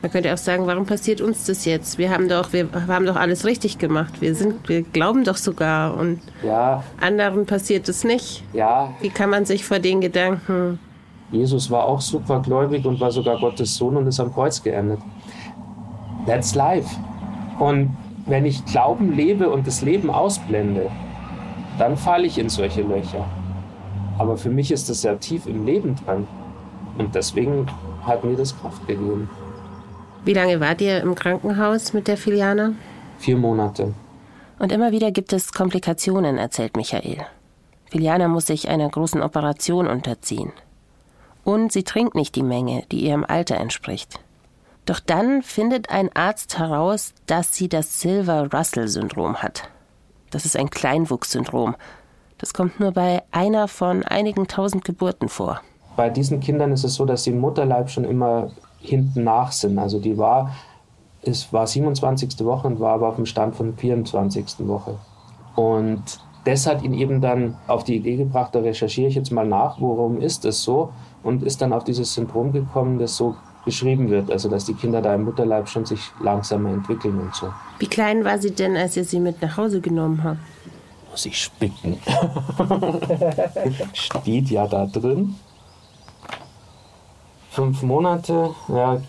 Man 0.01 0.11
könnte 0.11 0.33
auch 0.33 0.39
sagen, 0.39 0.67
warum 0.67 0.85
passiert 0.85 1.21
uns 1.21 1.45
das 1.45 1.65
jetzt? 1.65 1.97
Wir 1.97 2.11
haben 2.11 2.29
doch, 2.29 2.53
wir 2.53 2.69
haben 2.89 3.07
doch 3.07 3.15
alles 3.15 3.45
richtig 3.45 3.79
gemacht. 3.79 4.21
Wir 4.21 4.35
sind, 4.35 4.69
wir 4.69 4.83
glauben 4.83 5.23
doch 5.23 5.37
sogar 5.37 5.97
und 5.97 6.21
ja. 6.43 6.83
anderen 7.01 7.47
passiert 7.47 7.89
es 7.89 8.03
nicht. 8.03 8.43
Ja. 8.53 8.93
Wie 9.01 9.11
kann 9.11 9.31
man 9.31 9.45
sich 9.45 9.65
vor 9.65 9.79
den 9.79 10.01
Gedanken? 10.01 10.81
Jesus 11.31 11.71
war 11.71 11.85
auch 11.85 12.01
supergläubig 12.01 12.85
und 12.85 13.01
war 13.01 13.13
sogar 13.13 13.39
Gottes 13.39 13.77
Sohn 13.77 13.97
und 13.97 14.07
ist 14.09 14.19
am 14.19 14.33
Kreuz 14.35 14.63
geendet. 14.63 14.99
That's 16.27 16.55
life. 16.55 16.89
Und 17.61 17.97
wenn 18.27 18.47
ich 18.47 18.65
Glauben 18.65 19.13
lebe 19.13 19.51
und 19.51 19.67
das 19.67 19.83
Leben 19.83 20.11
ausblende, 20.11 20.91
dann 21.79 21.97
falle 21.97 22.27
ich 22.27 22.39
in 22.39 22.49
solche 22.49 22.83
Löcher. 22.83 23.25
Aber 24.19 24.37
für 24.37 24.51
mich 24.51 24.71
ist 24.71 24.89
das 24.89 25.03
ja 25.03 25.15
tief 25.17 25.47
im 25.47 25.65
Leben 25.67 25.97
dran. 25.97 26.27
Und 26.99 27.15
deswegen 27.15 27.67
hat 28.05 28.25
mir 28.25 28.37
das 28.37 28.59
Kraft 28.61 28.87
gegeben. 28.87 29.29
Wie 30.25 30.35
lange 30.35 30.61
wart 30.61 30.81
ihr 30.81 31.01
im 31.01 31.15
Krankenhaus 31.15 31.93
mit 31.93 32.07
der 32.07 32.17
Filiana? 32.17 32.73
Vier 33.19 33.37
Monate. 33.37 33.95
Und 34.59 34.71
immer 34.71 34.93
wieder 34.93 35.11
gibt 35.11 35.33
es 35.33 35.53
Komplikationen, 35.53 36.39
erzählt 36.39 36.77
Michael. 36.77 37.19
Filiana 37.91 38.29
muss 38.29 38.47
sich 38.47 38.69
einer 38.69 38.89
großen 38.89 39.23
Operation 39.23 39.89
unterziehen. 39.89 40.53
Und 41.45 41.73
sie 41.73 41.83
trinkt 41.83 42.15
nicht 42.15 42.37
die 42.37 42.45
Menge, 42.45 42.85
die 42.93 43.05
ihrem 43.05 43.25
Alter 43.25 43.57
entspricht. 43.57 44.21
Doch 44.85 44.99
dann 45.01 45.43
findet 45.43 45.91
ein 45.91 46.11
Arzt 46.15 46.59
heraus, 46.59 47.15
dass 47.27 47.55
sie 47.55 47.69
das 47.69 48.01
Silver-Russell-Syndrom 48.01 49.37
hat. 49.37 49.69
Das 50.31 50.45
ist 50.45 50.57
ein 50.57 50.71
Kleinwuchssyndrom. 50.71 51.77
Das 52.39 52.55
kommt 52.55 52.81
nur 52.81 52.91
bei 52.91 53.23
einer 53.31 53.69
von 53.69 54.03
einigen 54.03 54.49
tausend 54.49 54.85
Geburten 54.85 55.29
vor. 55.29 55.61
Bei 55.95 56.11
diesen 56.11 56.41
Kindern 56.41 56.73
ist 56.73 56.85
es 56.85 56.95
so, 56.95 57.05
dass 57.05 57.25
sie 57.25 57.31
im 57.31 57.39
Mutterleib 57.39 57.91
schon 57.91 58.05
immer 58.05 58.51
hinten 58.81 59.23
nach 59.23 59.53
sind. 59.53 59.79
Also 59.79 60.01
die 60.01 60.19
war, 60.19 60.51
es 61.23 61.53
war 61.53 61.67
27. 61.67 62.45
Woche 62.45 62.67
und 62.67 62.81
war 62.81 62.95
aber 62.95 63.09
auf 63.09 63.17
dem 63.17 63.27
Stand 63.27 63.55
von 63.55 63.77
24. 63.77 64.67
Woche. 64.67 64.97
Und 65.55 66.03
das 66.45 66.67
hat 66.67 66.83
ihn 66.83 66.95
eben 66.95 67.21
dann 67.21 67.57
auf 67.69 67.85
die 67.85 67.97
Idee 67.97 68.17
gebracht, 68.17 68.55
da 68.55 68.61
recherchiere 68.61 69.09
ich 69.09 69.15
jetzt 69.15 69.31
mal 69.31 69.47
nach, 69.47 69.81
warum 69.81 70.21
ist 70.21 70.45
das 70.45 70.63
so? 70.63 70.93
Und 71.23 71.45
ist 71.45 71.63
dann 71.63 71.73
auf 71.73 71.85
dieses 71.85 72.15
Syndrom 72.15 72.53
gekommen, 72.53 72.99
das 72.99 73.17
so 73.17 73.37
beschrieben 73.65 74.11
wird, 74.11 74.31
also 74.31 74.49
dass 74.49 74.65
die 74.65 74.75
Kinder 74.75 75.01
da 75.01 75.15
im 75.15 75.25
Mutterleib 75.25 75.69
schon 75.69 75.85
sich 75.85 76.01
langsamer 76.21 76.71
entwickeln 76.71 77.19
und 77.21 77.35
so. 77.35 77.53
Wie 77.79 77.87
klein 77.87 78.25
war 78.25 78.39
sie 78.39 78.51
denn, 78.51 78.77
als 78.77 78.97
ihr 78.97 79.05
sie 79.05 79.21
mit 79.21 79.41
nach 79.41 79.57
Hause 79.57 79.81
genommen 79.81 80.23
habt? 80.25 80.41
Muss 81.11 81.27
ich 81.27 81.39
spicken. 81.43 81.99
Steht 83.93 84.51
ja 84.51 84.67
da 84.67 84.87
drin. 84.87 85.35
Fünf 87.51 87.83
Monate, 87.83 88.51
ja, 88.69 89.01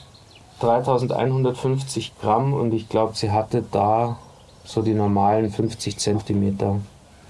3150 0.59 2.13
Gramm 2.21 2.53
und 2.53 2.73
ich 2.73 2.89
glaube, 2.89 3.15
sie 3.15 3.31
hatte 3.31 3.63
da 3.71 4.17
so 4.65 4.81
die 4.81 4.93
normalen 4.93 5.49
50 5.49 5.97
Zentimeter. 5.97 6.79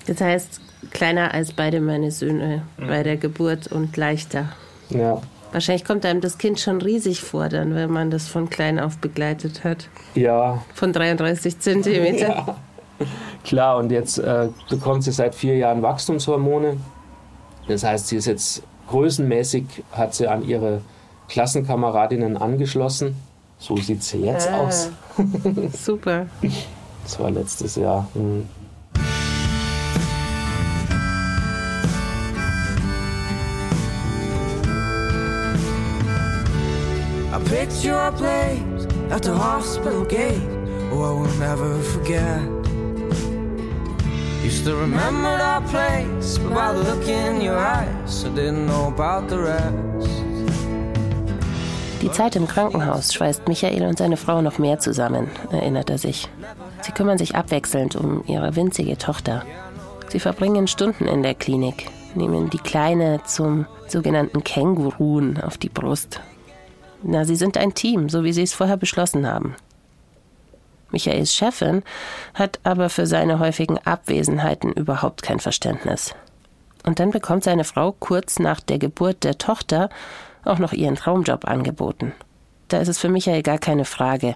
Das 0.07 0.19
heißt, 0.21 0.59
kleiner 0.91 1.33
als 1.33 1.53
beide 1.53 1.79
meine 1.79 2.11
Söhne 2.11 2.63
bei 2.77 3.03
der 3.03 3.17
Geburt 3.17 3.67
und 3.67 3.95
leichter. 3.95 4.49
Ja. 4.89 5.21
Wahrscheinlich 5.53 5.85
kommt 5.85 6.03
einem 6.03 6.19
das 6.19 6.39
Kind 6.39 6.59
schon 6.59 6.81
riesig 6.81 7.21
vor, 7.21 7.47
dann, 7.47 7.75
wenn 7.75 7.91
man 7.91 8.09
das 8.09 8.27
von 8.27 8.49
klein 8.49 8.79
auf 8.79 8.97
begleitet 8.97 9.63
hat. 9.63 9.87
Ja. 10.15 10.63
Von 10.73 10.91
33 10.91 11.59
Zentimeter. 11.59 12.27
Ja. 12.27 12.55
Klar, 13.43 13.77
und 13.77 13.91
jetzt 13.91 14.17
äh, 14.17 14.49
bekommt 14.69 15.03
sie 15.03 15.11
seit 15.11 15.35
vier 15.35 15.55
Jahren 15.55 15.83
Wachstumshormone. 15.83 16.77
Das 17.67 17.83
heißt, 17.83 18.07
sie 18.07 18.17
ist 18.17 18.25
jetzt 18.25 18.63
größenmäßig, 18.89 19.65
hat 19.91 20.15
sie 20.15 20.27
an 20.27 20.43
ihre 20.43 20.81
Klassenkameradinnen 21.29 22.35
angeschlossen. 22.35 23.15
So 23.59 23.77
sieht 23.77 24.03
sie 24.03 24.21
jetzt 24.21 24.49
ah, 24.49 24.61
aus. 24.61 24.89
super. 25.73 26.25
Das 27.03 27.19
war 27.19 27.29
letztes 27.29 27.75
Jahr. 27.75 28.07
Hm. 28.15 28.47
Picture 37.53 37.93
a 37.93 38.11
place 38.11 38.87
at 39.11 39.21
the 39.21 39.31
hospital 39.31 40.03
gate. 40.05 40.41
Oh, 40.91 41.03
I 41.03 41.11
will 41.11 41.37
never 41.37 41.79
forget. 41.83 42.41
Used 44.43 44.65
to 44.65 44.75
remember 44.75 45.37
that 45.37 45.63
place, 45.67 46.39
by 46.39 46.73
the 46.73 46.81
look 46.81 47.07
in 47.07 47.41
your 47.41 47.59
eyes, 47.59 48.25
I 48.25 48.29
didn't 48.29 48.65
know 48.65 48.87
about 48.87 49.29
the 49.29 49.37
rest. 49.37 50.09
Die 52.01 52.11
Zeit 52.11 52.35
im 52.35 52.47
Krankenhaus 52.47 53.13
schweißt 53.13 53.47
Michael 53.47 53.83
und 53.83 53.99
seine 53.99 54.17
Frau 54.17 54.41
noch 54.41 54.57
mehr 54.57 54.79
zusammen, 54.79 55.29
erinnert 55.51 55.91
er 55.91 55.99
sich. 55.99 56.27
Sie 56.81 56.91
kümmern 56.91 57.19
sich 57.19 57.35
abwechselnd 57.35 57.95
um 57.95 58.23
ihre 58.25 58.55
winzige 58.55 58.97
Tochter. 58.97 59.45
Sie 60.09 60.19
verbringen 60.19 60.65
Stunden 60.65 61.05
in 61.05 61.21
der 61.21 61.35
Klinik, 61.35 61.91
nehmen 62.15 62.49
die 62.49 62.57
Kleine 62.57 63.21
zum 63.25 63.67
sogenannten 63.87 64.43
Känguruen 64.43 65.39
auf 65.39 65.59
die 65.59 65.69
Brust. 65.69 66.19
Na, 67.03 67.25
sie 67.25 67.35
sind 67.35 67.57
ein 67.57 67.73
Team, 67.73 68.09
so 68.09 68.23
wie 68.23 68.33
sie 68.33 68.43
es 68.43 68.53
vorher 68.53 68.77
beschlossen 68.77 69.27
haben. 69.27 69.55
Michaels 70.91 71.33
Chefin 71.33 71.83
hat 72.33 72.59
aber 72.63 72.89
für 72.89 73.07
seine 73.07 73.39
häufigen 73.39 73.77
Abwesenheiten 73.79 74.71
überhaupt 74.71 75.23
kein 75.23 75.39
Verständnis. 75.39 76.15
Und 76.85 76.99
dann 76.99 77.11
bekommt 77.11 77.43
seine 77.43 77.63
Frau 77.63 77.93
kurz 77.93 78.39
nach 78.39 78.59
der 78.59 78.77
Geburt 78.77 79.23
der 79.23 79.37
Tochter 79.37 79.89
auch 80.45 80.59
noch 80.59 80.73
ihren 80.73 80.95
Traumjob 80.95 81.45
angeboten. 81.45 82.13
Da 82.67 82.79
ist 82.79 82.89
es 82.89 82.99
für 82.99 83.09
Michael 83.09 83.43
gar 83.43 83.57
keine 83.57 83.85
Frage. 83.85 84.35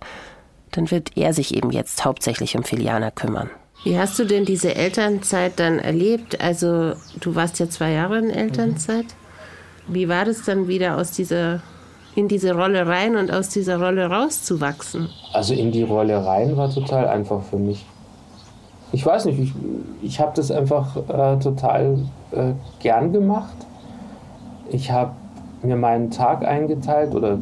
Dann 0.72 0.90
wird 0.92 1.16
er 1.16 1.34
sich 1.34 1.56
eben 1.56 1.72
jetzt 1.72 2.06
hauptsächlich 2.06 2.56
um 2.58 2.64
Filiana 2.64 3.12
kümmern. 3.12 3.50
Wie 3.84 3.98
hast 3.98 4.18
du 4.18 4.26
denn 4.26 4.44
diese 4.44 4.76
Elternzeit 4.76 5.60
dann 5.60 5.80
erlebt? 5.80 6.42
Also, 6.42 6.94
du 7.20 7.36
warst 7.36 7.60
ja 7.60 7.70
zwei 7.70 7.92
Jahre 7.92 8.18
in 8.18 8.30
Elternzeit. 8.30 9.06
Wie 9.88 10.10
war 10.10 10.26
das 10.26 10.44
dann 10.44 10.68
wieder 10.68 10.98
aus 10.98 11.12
dieser 11.12 11.62
in 12.18 12.28
diese 12.28 12.56
Rolle 12.56 12.88
rein 12.88 13.16
und 13.16 13.32
aus 13.32 13.50
dieser 13.50 13.80
Rolle 13.80 14.08
rauszuwachsen? 14.10 15.10
Also 15.34 15.54
in 15.54 15.72
die 15.72 15.84
Rolle 15.84 16.26
rein 16.26 16.58
war 16.58 16.68
total 16.68 17.08
einfach 17.08 17.44
für 17.44 17.58
mich. 17.58 17.86
Ich 18.92 19.06
weiß 19.06 19.26
nicht, 19.26 19.40
ich, 19.40 19.54
ich 20.02 20.20
habe 20.20 20.32
das 20.36 20.50
einfach 20.50 20.96
äh, 20.96 21.38
total 21.38 22.00
äh, 22.32 22.54
gern 22.80 23.14
gemacht. 23.14 23.56
Ich 24.72 24.90
habe 24.90 25.12
mir 25.62 25.76
meinen 25.76 26.10
Tag 26.10 26.44
eingeteilt 26.44 27.14
oder 27.14 27.38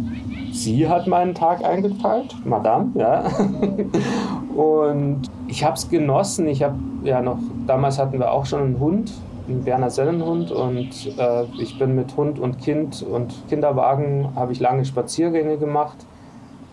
sie 0.52 0.90
hat 0.90 1.08
meinen 1.08 1.34
Tag 1.34 1.64
eingeteilt, 1.64 2.36
Madame, 2.44 2.92
ja. 2.96 3.24
und 4.56 5.22
ich 5.48 5.64
habe 5.64 5.76
es 5.76 5.90
genossen. 5.90 6.50
Ich 6.50 6.64
habe 6.64 6.76
ja 7.06 7.22
noch, 7.22 7.38
damals 7.66 7.98
hatten 7.98 8.20
wir 8.20 8.30
auch 8.30 8.46
schon 8.46 8.62
einen 8.62 8.80
Hund 8.82 9.14
ein 9.48 9.64
Berner 9.64 9.90
Sennenhund 9.90 10.52
und 10.52 11.18
äh, 11.18 11.44
ich 11.60 11.78
bin 11.78 11.96
mit 11.96 12.16
Hund 12.16 12.40
und 12.40 12.60
Kind 12.60 13.04
und 13.04 13.34
Kinderwagen 13.50 14.30
habe 14.36 14.52
ich 14.52 14.60
lange 14.60 14.86
Spaziergänge 14.86 15.58
gemacht, 15.58 15.98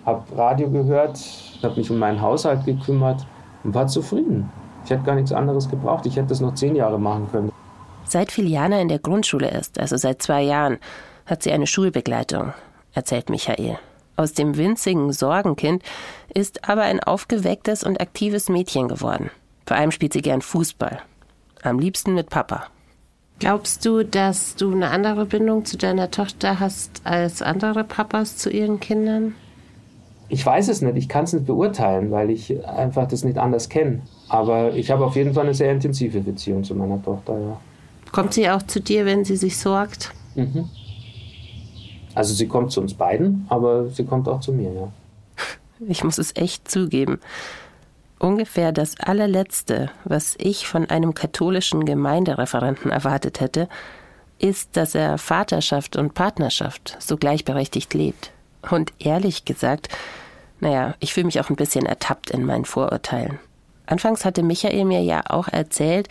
habe 0.06 0.22
Radio 0.36 0.70
gehört, 0.70 1.20
habe 1.62 1.76
mich 1.76 1.90
um 1.90 1.98
meinen 1.98 2.20
Haushalt 2.20 2.64
gekümmert 2.64 3.26
und 3.64 3.74
war 3.74 3.86
zufrieden. 3.86 4.50
Ich 4.84 4.90
hätte 4.90 5.04
gar 5.04 5.14
nichts 5.14 5.32
anderes 5.32 5.68
gebraucht. 5.68 6.06
Ich 6.06 6.16
hätte 6.16 6.28
das 6.28 6.40
noch 6.40 6.54
zehn 6.54 6.74
Jahre 6.74 6.98
machen 6.98 7.28
können. 7.30 7.52
Seit 8.04 8.32
Filiana 8.32 8.80
in 8.80 8.88
der 8.88 8.98
Grundschule 8.98 9.48
ist, 9.48 9.78
also 9.78 9.96
seit 9.96 10.22
zwei 10.22 10.42
Jahren, 10.42 10.78
hat 11.26 11.42
sie 11.42 11.52
eine 11.52 11.68
Schulbegleitung, 11.68 12.52
erzählt 12.92 13.30
Michael. 13.30 13.78
Aus 14.16 14.32
dem 14.32 14.56
winzigen 14.56 15.12
Sorgenkind 15.12 15.82
ist 16.34 16.68
aber 16.68 16.82
ein 16.82 17.00
aufgewecktes 17.00 17.84
und 17.84 18.00
aktives 18.00 18.48
Mädchen 18.48 18.88
geworden. 18.88 19.30
Vor 19.66 19.76
allem 19.76 19.92
spielt 19.92 20.12
sie 20.12 20.20
gern 20.22 20.42
Fußball 20.42 21.00
am 21.62 21.78
liebsten 21.78 22.14
mit 22.14 22.30
Papa. 22.30 22.64
Glaubst 23.38 23.84
du, 23.84 24.04
dass 24.04 24.54
du 24.54 24.72
eine 24.72 24.90
andere 24.90 25.26
Bindung 25.26 25.64
zu 25.64 25.76
deiner 25.76 26.10
Tochter 26.10 26.60
hast 26.60 27.00
als 27.04 27.42
andere 27.42 27.82
Papas 27.82 28.36
zu 28.36 28.50
ihren 28.50 28.78
Kindern? 28.78 29.34
Ich 30.28 30.46
weiß 30.46 30.68
es 30.68 30.80
nicht, 30.80 30.96
ich 30.96 31.08
kann 31.08 31.24
es 31.24 31.32
nicht 31.32 31.46
beurteilen, 31.46 32.10
weil 32.10 32.30
ich 32.30 32.64
einfach 32.66 33.06
das 33.08 33.24
nicht 33.24 33.38
anders 33.38 33.68
kenne. 33.68 34.02
Aber 34.28 34.74
ich 34.74 34.90
habe 34.90 35.04
auf 35.04 35.16
jeden 35.16 35.34
Fall 35.34 35.44
eine 35.44 35.54
sehr 35.54 35.72
intensive 35.72 36.20
Beziehung 36.20 36.64
zu 36.64 36.74
meiner 36.74 37.02
Tochter, 37.02 37.38
ja. 37.38 37.60
Kommt 38.12 38.34
sie 38.34 38.48
auch 38.48 38.62
zu 38.62 38.80
dir, 38.80 39.06
wenn 39.06 39.24
sie 39.24 39.36
sich 39.36 39.56
sorgt? 39.58 40.12
Mhm. 40.34 40.68
Also 42.14 42.34
sie 42.34 42.46
kommt 42.46 42.72
zu 42.72 42.80
uns 42.80 42.94
beiden, 42.94 43.46
aber 43.48 43.88
sie 43.88 44.04
kommt 44.04 44.28
auch 44.28 44.40
zu 44.40 44.52
mir, 44.52 44.72
ja. 44.72 44.92
Ich 45.88 46.04
muss 46.04 46.18
es 46.18 46.36
echt 46.36 46.70
zugeben. 46.70 47.18
Ungefähr 48.22 48.70
das 48.70 48.94
allerletzte, 49.00 49.90
was 50.04 50.36
ich 50.38 50.68
von 50.68 50.88
einem 50.88 51.12
katholischen 51.12 51.84
Gemeindereferenten 51.84 52.92
erwartet 52.92 53.40
hätte, 53.40 53.68
ist, 54.38 54.76
dass 54.76 54.94
er 54.94 55.18
Vaterschaft 55.18 55.96
und 55.96 56.14
Partnerschaft 56.14 56.96
so 57.00 57.16
gleichberechtigt 57.16 57.94
lebt. 57.94 58.30
Und 58.70 58.92
ehrlich 59.00 59.44
gesagt, 59.44 59.88
naja, 60.60 60.94
ich 61.00 61.12
fühle 61.14 61.26
mich 61.26 61.40
auch 61.40 61.50
ein 61.50 61.56
bisschen 61.56 61.84
ertappt 61.84 62.30
in 62.30 62.46
meinen 62.46 62.64
Vorurteilen. 62.64 63.40
Anfangs 63.86 64.24
hatte 64.24 64.44
Michael 64.44 64.84
mir 64.84 65.02
ja 65.02 65.22
auch 65.28 65.48
erzählt, 65.48 66.08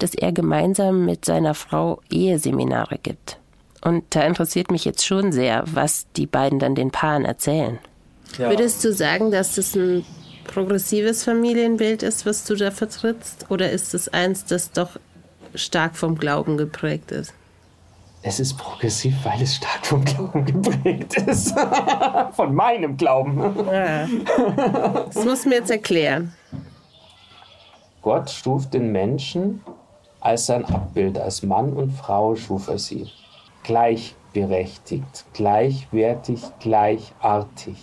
dass 0.00 0.14
er 0.14 0.32
gemeinsam 0.32 1.06
mit 1.06 1.24
seiner 1.24 1.54
Frau 1.54 2.02
Eheseminare 2.10 2.98
gibt. 3.02 3.38
Und 3.80 4.04
da 4.10 4.20
interessiert 4.24 4.70
mich 4.70 4.84
jetzt 4.84 5.06
schon 5.06 5.32
sehr, 5.32 5.64
was 5.64 6.08
die 6.12 6.26
beiden 6.26 6.58
dann 6.58 6.74
den 6.74 6.90
Paaren 6.90 7.24
erzählen. 7.24 7.78
Ja. 8.36 8.50
Würdest 8.50 8.84
du 8.84 8.92
sagen, 8.92 9.30
dass 9.30 9.54
das 9.54 9.74
ein 9.74 10.04
progressives 10.44 11.24
Familienbild 11.24 12.02
ist, 12.02 12.26
was 12.26 12.44
du 12.44 12.54
da 12.54 12.70
vertrittst? 12.70 13.50
Oder 13.50 13.70
ist 13.70 13.94
es 13.94 14.08
eins, 14.08 14.44
das 14.44 14.70
doch 14.70 14.90
stark 15.54 15.96
vom 15.96 16.16
Glauben 16.16 16.56
geprägt 16.56 17.10
ist? 17.10 17.34
Es 18.22 18.40
ist 18.40 18.56
progressiv, 18.56 19.14
weil 19.24 19.42
es 19.42 19.56
stark 19.56 19.84
vom 19.84 20.02
Glauben 20.04 20.44
geprägt 20.46 21.14
ist. 21.26 21.54
Von 22.32 22.54
meinem 22.54 22.96
Glauben. 22.96 23.38
Ja. 23.66 24.08
Das 25.12 25.24
musst 25.26 25.44
du 25.44 25.50
mir 25.50 25.56
jetzt 25.56 25.70
erklären. 25.70 26.32
Gott 28.00 28.30
schuf 28.30 28.68
den 28.70 28.92
Menschen 28.92 29.60
als 30.20 30.46
sein 30.46 30.64
Abbild, 30.64 31.18
als 31.18 31.42
Mann 31.42 31.74
und 31.74 31.90
Frau 31.92 32.34
schuf 32.34 32.68
er 32.68 32.78
sie. 32.78 33.08
Gleichberechtigt, 33.62 35.26
gleichwertig, 35.34 36.40
gleichartig. 36.60 37.76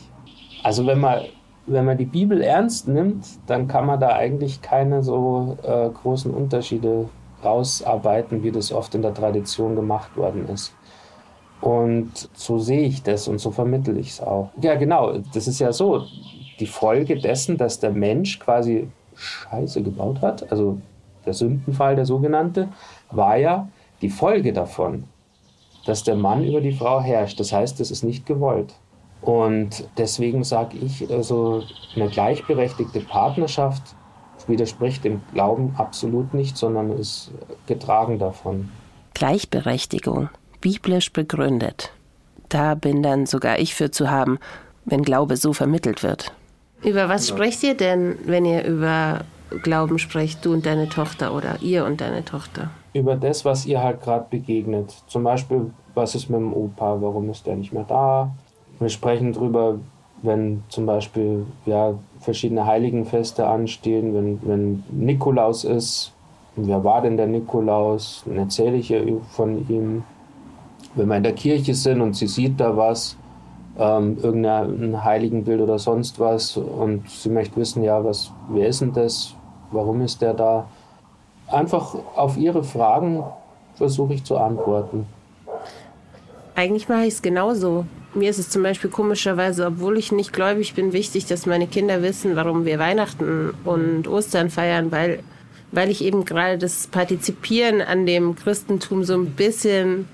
Also 0.63 0.88
wenn 0.88 1.00
man 1.00 1.26
wenn 1.67 1.86
man 1.86 1.97
die 1.97 2.06
Bibel 2.06 2.41
ernst 2.41 2.88
nimmt, 2.88 3.26
dann 3.47 3.67
kann 3.67 3.86
man 3.86 4.00
da 4.00 4.15
eigentlich 4.15 4.62
keine 4.62 5.04
so 5.04 5.58
äh, 5.63 5.89
großen 5.89 6.34
Unterschiede 6.34 7.10
rausarbeiten, 7.43 8.43
wie 8.43 8.52
das 8.52 8.71
oft 8.71 8.95
in 8.95 9.02
der 9.02 9.13
Tradition 9.13 9.76
gemacht 9.76 10.15
worden 10.17 10.47
ist. 10.50 10.74
Und 11.62 12.30
so 12.34 12.58
sehe 12.58 12.88
ich 12.88 13.04
das 13.04 13.28
und 13.28 13.39
so 13.39 13.52
vermittel 13.52 13.97
ich 13.97 14.10
es 14.10 14.21
auch. 14.21 14.50
Ja, 14.62 14.76
genau, 14.76 15.19
das 15.34 15.47
ist 15.47 15.60
ja 15.60 15.71
so. 15.71 16.04
Die 16.60 16.65
Folge 16.65 17.19
dessen, 17.19 17.58
dass 17.58 17.80
der 17.80 17.91
Mensch 17.91 18.39
quasi 18.39 18.88
Scheiße 19.15 19.84
gebaut 19.84 20.21
hat, 20.21 20.52
also 20.52 20.80
der 21.26 21.34
Sündenfall, 21.34 21.95
der 21.95 22.06
sogenannte, 22.06 22.69
war 23.12 23.38
ja 23.38 23.67
die 24.02 24.10
Folge 24.10 24.54
davon, 24.54 25.04
dass 25.86 26.04
der 26.04 26.15
Mann 26.15 26.43
über 26.43 26.62
die 26.62 26.71
Frau 26.71 27.02
herrscht. 27.02 27.39
Das 27.39 27.54
heißt, 27.54 27.80
das 27.80 27.91
ist 27.91 28.04
nicht 28.04 28.26
gewollt. 28.26 28.74
Und 29.22 29.88
deswegen 29.98 30.44
sage 30.44 30.78
ich, 30.78 31.10
also 31.12 31.64
eine 31.96 32.10
gleichberechtigte 32.10 33.02
Partnerschaft 33.02 33.96
widerspricht 34.48 35.04
dem 35.04 35.22
Glauben 35.34 35.76
absolut 35.78 36.34
nicht, 36.34 36.58
sondern 36.58 36.92
ist 36.92 37.32
getragen 37.68 38.18
davon. 38.18 38.70
Gleichberechtigung, 39.14 40.30
biblisch 40.62 41.14
begründet. 41.14 41.92
Da 42.50 42.76
bin 42.76 43.04
dann 43.04 43.28
sogar 43.28 43.60
ich 43.60 43.76
für 43.76 43.92
zu 43.92 44.10
haben, 44.10 44.40
wenn 44.86 45.04
Glaube 45.04 45.38
so 45.38 45.54
vermittelt 45.54 46.02
wird. 46.02 46.34
Über 46.84 47.08
was 47.08 47.28
sprecht 47.28 47.62
ihr 47.64 47.78
denn, 47.78 48.18
wenn 48.26 48.46
ihr 48.46 48.66
über 48.66 49.22
Glauben 49.62 50.00
sprecht, 50.00 50.44
du 50.44 50.54
und 50.54 50.66
deine 50.66 50.90
Tochter 50.90 51.36
oder 51.36 51.62
ihr 51.62 51.86
und 51.86 52.02
deine 52.02 52.26
Tochter? 52.26 52.72
Über 52.94 53.16
das, 53.16 53.46
was 53.46 53.66
ihr 53.66 53.84
halt 53.84 54.02
gerade 54.02 54.26
begegnet. 54.30 54.92
Zum 55.08 55.24
Beispiel, 55.24 55.72
was 55.94 56.16
ist 56.16 56.30
mit 56.30 56.40
dem 56.40 56.54
Opa, 56.54 57.00
warum 57.00 57.30
ist 57.30 57.46
der 57.46 57.56
nicht 57.56 57.72
mehr 57.72 57.86
da? 57.88 58.32
Wir 58.82 58.89
sprechen 58.89 59.32
darüber, 59.32 59.78
wenn 60.24 60.63
zum 60.70 60.88
Beispiel 60.88 61.46
ja, 61.67 61.94
verschiedene 62.20 62.65
Heiligenfeste 62.65 63.46
anstehen, 63.46 64.15
wenn, 64.15 64.39
wenn 64.41 64.84
Nikolaus 64.89 65.65
ist, 65.65 66.12
wer 66.56 66.84
war 66.84 67.04
denn 67.04 67.15
der 67.15 67.28
Nikolaus? 67.28 68.24
Dann 68.26 68.38
erzähle 68.38 68.78
ich 68.78 68.89
ihr 68.89 69.22
von 69.30 69.70
ihm. 69.70 70.04
Wenn 70.96 71.08
wir 71.08 71.17
in 71.17 71.24
der 71.24 71.34
Kirche 71.34 71.76
sind 71.76 72.02
und 72.02 72.15
sie 72.15 72.26
sieht 72.26 72.60
da 72.60 72.76
was, 72.76 73.15
ähm, 73.78 74.17
irgendein 74.20 75.04
Heiligenbild 75.04 75.62
oder 75.62 75.78
sonst 75.78 76.20
was 76.20 76.58
und 76.58 77.08
sie 77.08 77.30
möchte 77.30 77.58
wissen, 77.58 77.84
ja, 77.84 78.04
was, 78.04 78.32
wer 78.50 78.67
ist 78.67 78.82
denn 78.82 78.94
das? 78.94 79.36
Warum 79.70 80.02
ist 80.02 80.24
der 80.24 80.34
da? 80.34 80.65
Einfach 81.46 81.96
auf 82.15 82.36
ihre 82.36 82.63
Fragen 82.63 83.24
versuche 83.76 84.15
ich 84.15 84.24
zu 84.24 84.38
antworten. 84.38 85.06
Eigentlich 86.56 86.89
mache 86.89 87.04
ich 87.04 87.13
es 87.13 87.22
genauso 87.22 87.86
mir 88.13 88.30
ist 88.30 88.39
es 88.39 88.50
zum 88.50 88.63
Beispiel 88.63 88.89
komischerweise, 88.89 89.65
obwohl 89.65 89.97
ich 89.97 90.12
nicht 90.12 90.34
gläubig 90.34 90.74
bin, 90.74 90.93
wichtig, 90.93 91.26
dass 91.26 91.45
meine 91.45 91.67
Kinder 91.67 92.02
wissen, 92.02 92.36
warum 92.36 92.65
wir 92.65 92.80
Weihnachten 92.80 93.54
und 93.63 94.08
Ostern 94.08 94.50
feiern, 94.50 94.91
weil, 94.91 95.19
weil 95.71 95.89
ich 95.89 96.04
eben 96.04 96.26
gerade 96.26 96.58
das 96.58 96.88
Partizipieren 96.88 97.82
an 97.82 98.06
dem 98.06 98.36
Christentum 98.36 99.04
so 99.04 99.13
ein 99.15 99.28
bisschen, 99.28 100.08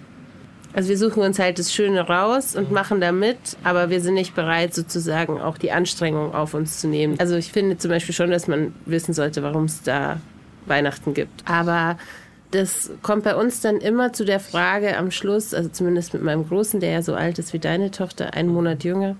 also 0.73 0.89
wir 0.89 0.97
suchen 0.97 1.23
uns 1.23 1.39
halt 1.39 1.59
das 1.59 1.73
Schöne 1.73 2.01
raus 2.01 2.55
und 2.55 2.71
machen 2.71 3.01
da 3.01 3.11
mit, 3.11 3.37
aber 3.63 3.89
wir 3.89 4.01
sind 4.01 4.13
nicht 4.13 4.35
bereit, 4.35 4.75
sozusagen 4.75 5.41
auch 5.41 5.57
die 5.57 5.71
Anstrengung 5.71 6.33
auf 6.33 6.53
uns 6.53 6.79
zu 6.79 6.87
nehmen. 6.87 7.19
Also 7.19 7.35
ich 7.35 7.51
finde 7.51 7.77
zum 7.77 7.89
Beispiel 7.89 8.13
schon, 8.13 8.29
dass 8.29 8.47
man 8.47 8.75
wissen 8.85 9.13
sollte, 9.13 9.41
warum 9.41 9.65
es 9.65 9.81
da 9.81 10.19
Weihnachten 10.67 11.13
gibt. 11.13 11.43
Aber 11.49 11.97
das 12.51 12.91
kommt 13.01 13.23
bei 13.23 13.35
uns 13.35 13.61
dann 13.61 13.77
immer 13.77 14.13
zu 14.13 14.23
der 14.23 14.39
Frage 14.39 14.97
am 14.97 15.11
Schluss, 15.11 15.53
also 15.53 15.69
zumindest 15.69 16.13
mit 16.13 16.23
meinem 16.23 16.47
Großen, 16.47 16.79
der 16.79 16.91
ja 16.91 17.01
so 17.01 17.13
alt 17.13 17.39
ist 17.39 17.53
wie 17.53 17.59
deine 17.59 17.91
Tochter, 17.91 18.33
einen 18.33 18.49
Monat 18.49 18.83
jünger, 18.83 19.17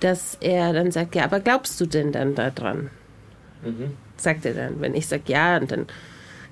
dass 0.00 0.38
er 0.40 0.72
dann 0.72 0.90
sagt, 0.90 1.14
ja, 1.14 1.24
aber 1.24 1.40
glaubst 1.40 1.80
du 1.80 1.86
denn 1.86 2.12
dann 2.12 2.34
daran? 2.34 2.90
Mhm. 3.62 3.92
Sagt 4.16 4.46
er 4.46 4.54
dann, 4.54 4.80
wenn 4.80 4.94
ich 4.94 5.06
sage 5.06 5.24
ja, 5.26 5.58
und 5.58 5.70
dann 5.70 5.86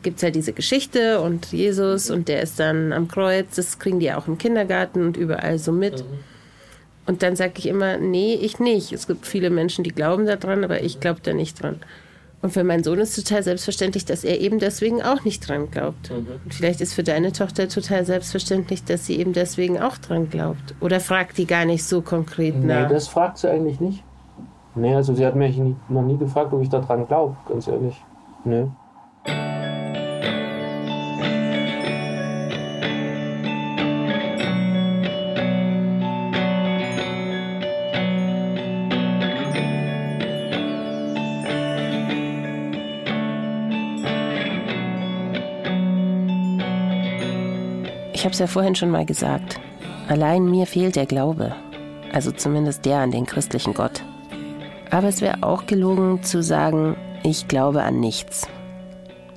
gibt 0.02 0.18
es 0.18 0.22
halt 0.22 0.34
diese 0.34 0.52
Geschichte 0.52 1.20
und 1.20 1.52
Jesus 1.52 2.10
und 2.10 2.28
der 2.28 2.42
ist 2.42 2.60
dann 2.60 2.92
am 2.92 3.08
Kreuz, 3.08 3.56
das 3.56 3.78
kriegen 3.78 3.98
die 3.98 4.12
auch 4.12 4.28
im 4.28 4.38
Kindergarten 4.38 5.04
und 5.04 5.16
überall 5.16 5.58
so 5.58 5.72
mit. 5.72 6.00
Mhm. 6.00 6.18
Und 7.06 7.22
dann 7.22 7.36
sage 7.36 7.54
ich 7.56 7.66
immer, 7.66 7.96
nee, 7.98 8.34
ich 8.34 8.58
nicht. 8.58 8.92
Es 8.92 9.06
gibt 9.06 9.26
viele 9.26 9.48
Menschen, 9.48 9.84
die 9.84 9.92
glauben 9.92 10.26
daran, 10.26 10.64
aber 10.64 10.82
ich 10.82 11.00
glaube 11.00 11.20
da 11.22 11.32
nicht 11.32 11.62
dran. 11.62 11.80
Und 12.46 12.52
für 12.52 12.62
meinen 12.62 12.84
Sohn 12.84 13.00
ist 13.00 13.16
total 13.16 13.42
selbstverständlich, 13.42 14.04
dass 14.04 14.22
er 14.22 14.40
eben 14.40 14.60
deswegen 14.60 15.02
auch 15.02 15.24
nicht 15.24 15.48
dran 15.48 15.68
glaubt. 15.68 16.12
Mhm. 16.12 16.28
Und 16.44 16.54
vielleicht 16.54 16.80
ist 16.80 16.94
für 16.94 17.02
deine 17.02 17.32
Tochter 17.32 17.68
total 17.68 18.04
selbstverständlich, 18.04 18.84
dass 18.84 19.04
sie 19.04 19.18
eben 19.18 19.32
deswegen 19.32 19.82
auch 19.82 19.98
dran 19.98 20.30
glaubt. 20.30 20.76
Oder 20.80 21.00
fragt 21.00 21.38
die 21.38 21.46
gar 21.46 21.64
nicht 21.64 21.82
so 21.82 22.02
konkret 22.02 22.54
nach? 22.62 22.82
Nee, 22.82 22.94
das 22.94 23.08
fragt 23.08 23.38
sie 23.38 23.50
eigentlich 23.50 23.80
nicht. 23.80 24.04
Nee, 24.76 24.94
also 24.94 25.12
sie 25.12 25.26
hat 25.26 25.34
mich 25.34 25.60
noch 25.88 26.02
nie 26.02 26.16
gefragt, 26.16 26.52
ob 26.52 26.62
ich 26.62 26.68
daran 26.68 27.08
glaube, 27.08 27.36
ganz 27.48 27.66
ehrlich. 27.66 28.00
Nee. 28.44 28.68
Es 48.36 48.40
ja 48.40 48.46
vorhin 48.46 48.74
schon 48.74 48.90
mal 48.90 49.06
gesagt. 49.06 49.58
Allein 50.08 50.44
mir 50.44 50.66
fehlt 50.66 50.94
der 50.96 51.06
Glaube. 51.06 51.54
Also 52.12 52.30
zumindest 52.30 52.84
der 52.84 52.98
an 52.98 53.10
den 53.10 53.24
christlichen 53.24 53.72
Gott. 53.72 54.02
Aber 54.90 55.08
es 55.08 55.22
wäre 55.22 55.42
auch 55.42 55.64
gelogen 55.66 56.22
zu 56.22 56.42
sagen, 56.42 56.96
ich 57.22 57.48
glaube 57.48 57.82
an 57.82 57.98
nichts. 57.98 58.46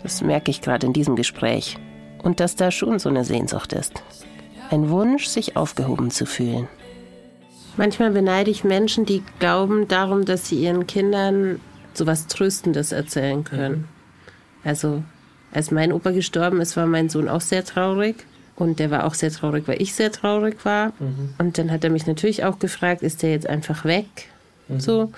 Das 0.04 0.22
merke 0.22 0.52
ich 0.52 0.60
gerade 0.60 0.86
in 0.86 0.92
diesem 0.92 1.16
Gespräch. 1.16 1.78
Und 2.24 2.42
dass 2.42 2.58
da 2.58 2.72
schon 2.72 3.00
so 3.00 3.08
eine 3.08 3.24
Sehnsucht 3.24 3.72
ist. 3.72 4.04
Ein 4.70 4.90
Wunsch, 4.90 5.28
sich 5.28 5.56
aufgehoben 5.56 6.12
zu 6.12 6.26
fühlen. 6.26 6.68
Manchmal 7.78 8.12
beneide 8.12 8.52
ich 8.52 8.66
Menschen, 8.66 9.06
die 9.06 9.24
glauben 9.40 9.88
darum, 9.88 10.26
dass 10.26 10.50
sie 10.50 10.62
ihren 10.62 10.88
Kindern 10.88 11.62
so 11.94 12.06
was 12.06 12.28
Tröstendes 12.28 12.92
erzählen 12.92 13.46
können. 13.46 13.88
Also, 14.66 15.04
als 15.54 15.72
mein 15.72 15.94
Opa 15.94 16.12
gestorben 16.12 16.60
ist, 16.60 16.76
war 16.76 16.86
mein 16.86 17.08
Sohn 17.08 17.30
auch 17.30 17.42
sehr 17.42 17.64
traurig. 17.64 18.26
Und 18.60 18.80
der 18.80 18.92
war 18.92 19.06
auch 19.06 19.14
sehr 19.14 19.32
traurig, 19.32 19.68
weil 19.68 19.82
ich 19.82 19.94
sehr 19.96 20.12
traurig 20.12 20.64
war. 20.66 20.88
Mhm. 21.00 21.34
Und 21.38 21.58
dann 21.58 21.72
hat 21.72 21.84
er 21.84 21.90
mich 21.90 22.06
natürlich 22.06 22.44
auch 22.44 22.60
gefragt, 22.60 23.02
ist 23.02 23.24
der 23.24 23.32
jetzt 23.32 23.48
einfach 23.48 23.86
weg? 23.86 24.06
Mhm. 24.68 24.80
So. 24.80 25.12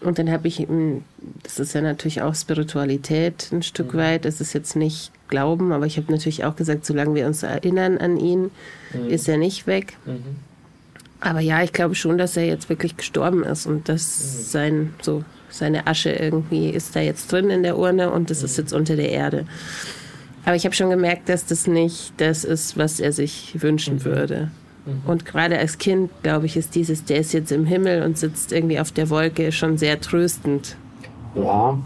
Und 0.00 0.18
dann 0.18 0.30
habe 0.30 0.46
ich 0.46 0.60
ihm, 0.60 1.04
das 1.42 1.58
ist 1.58 1.74
ja 1.74 1.80
natürlich 1.80 2.22
auch 2.22 2.34
Spiritualität 2.34 3.48
ein 3.52 3.62
Stück 3.62 3.94
mhm. 3.94 3.98
weit, 3.98 4.24
das 4.24 4.40
ist 4.40 4.52
jetzt 4.52 4.76
nicht 4.76 5.10
glauben, 5.28 5.72
aber 5.72 5.86
ich 5.86 5.96
habe 5.96 6.10
natürlich 6.12 6.44
auch 6.44 6.56
gesagt, 6.56 6.86
solange 6.86 7.14
wir 7.14 7.26
uns 7.26 7.42
erinnern 7.42 7.98
an 7.98 8.16
ihn, 8.16 8.50
mhm. 8.92 9.08
ist 9.08 9.28
er 9.28 9.36
nicht 9.36 9.66
weg. 9.66 9.96
Mhm. 10.06 10.36
Aber 11.20 11.40
ja, 11.40 11.62
ich 11.62 11.72
glaube 11.72 11.94
schon, 11.94 12.16
dass 12.16 12.36
er 12.36 12.46
jetzt 12.46 12.70
wirklich 12.70 12.96
gestorben 12.96 13.42
ist 13.42 13.66
und 13.66 13.88
dass 13.88 14.02
mhm. 14.02 14.42
sein, 14.42 14.94
so, 15.02 15.24
seine 15.50 15.86
Asche 15.86 16.10
irgendwie 16.10 16.70
ist 16.70 16.96
da 16.96 17.00
jetzt 17.00 17.30
drin 17.30 17.50
in 17.50 17.62
der 17.62 17.76
Urne 17.76 18.10
und 18.10 18.30
das 18.30 18.42
ist 18.42 18.56
jetzt 18.56 18.72
unter 18.72 18.96
der 18.96 19.10
Erde. 19.10 19.46
Aber 20.44 20.56
ich 20.56 20.64
habe 20.64 20.74
schon 20.74 20.90
gemerkt, 20.90 21.28
dass 21.28 21.46
das 21.46 21.66
nicht 21.66 22.12
das 22.16 22.44
ist, 22.44 22.78
was 22.78 23.00
er 23.00 23.12
sich 23.12 23.60
wünschen 23.60 23.96
mhm. 23.96 24.04
würde. 24.04 24.50
Mhm. 24.86 25.02
Und 25.06 25.26
gerade 25.26 25.58
als 25.58 25.78
Kind, 25.78 26.10
glaube 26.22 26.46
ich, 26.46 26.56
ist 26.56 26.74
dieses, 26.74 27.04
der 27.04 27.18
ist 27.18 27.32
jetzt 27.32 27.52
im 27.52 27.66
Himmel 27.66 28.02
und 28.02 28.18
sitzt 28.18 28.52
irgendwie 28.52 28.80
auf 28.80 28.92
der 28.92 29.10
Wolke 29.10 29.52
schon 29.52 29.78
sehr 29.78 30.00
tröstend. 30.00 30.76
Ja, 31.34 31.78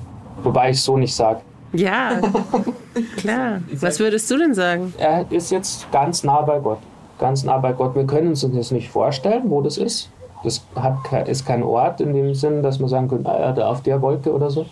wobei 0.43 0.71
ich 0.71 0.81
so 0.81 0.97
nicht 0.97 1.15
sage. 1.15 1.41
Ja, 1.73 2.21
klar. 3.17 3.61
Was 3.73 3.99
würdest 3.99 4.31
du 4.31 4.39
denn 4.39 4.55
sagen? 4.55 4.95
Er 4.99 5.27
ist 5.31 5.51
jetzt 5.51 5.91
ganz 5.91 6.23
nah 6.23 6.41
bei 6.43 6.61
Gott. 6.61 6.79
Ganz 7.19 7.43
nah 7.45 7.59
bei 7.59 7.73
Gott. 7.73 7.97
Wir 7.97 8.07
können 8.07 8.29
uns 8.29 8.47
das 8.49 8.71
nicht 8.71 8.89
vorstellen, 8.89 9.43
wo 9.47 9.61
das 9.61 9.77
ist. 9.77 10.11
Das 10.45 10.63
hat, 10.77 11.29
ist 11.29 11.47
kein 11.47 11.63
Ort 11.63 12.01
in 12.01 12.13
dem 12.13 12.35
Sinn, 12.35 12.63
dass 12.63 12.79
man 12.79 12.89
sagen 12.89 13.09
könnte, 13.09 13.31
ah, 13.31 13.55
auf 13.69 13.83
der 13.83 14.03
Wolke 14.03 14.33
oder 14.33 14.51
so. 14.51 14.67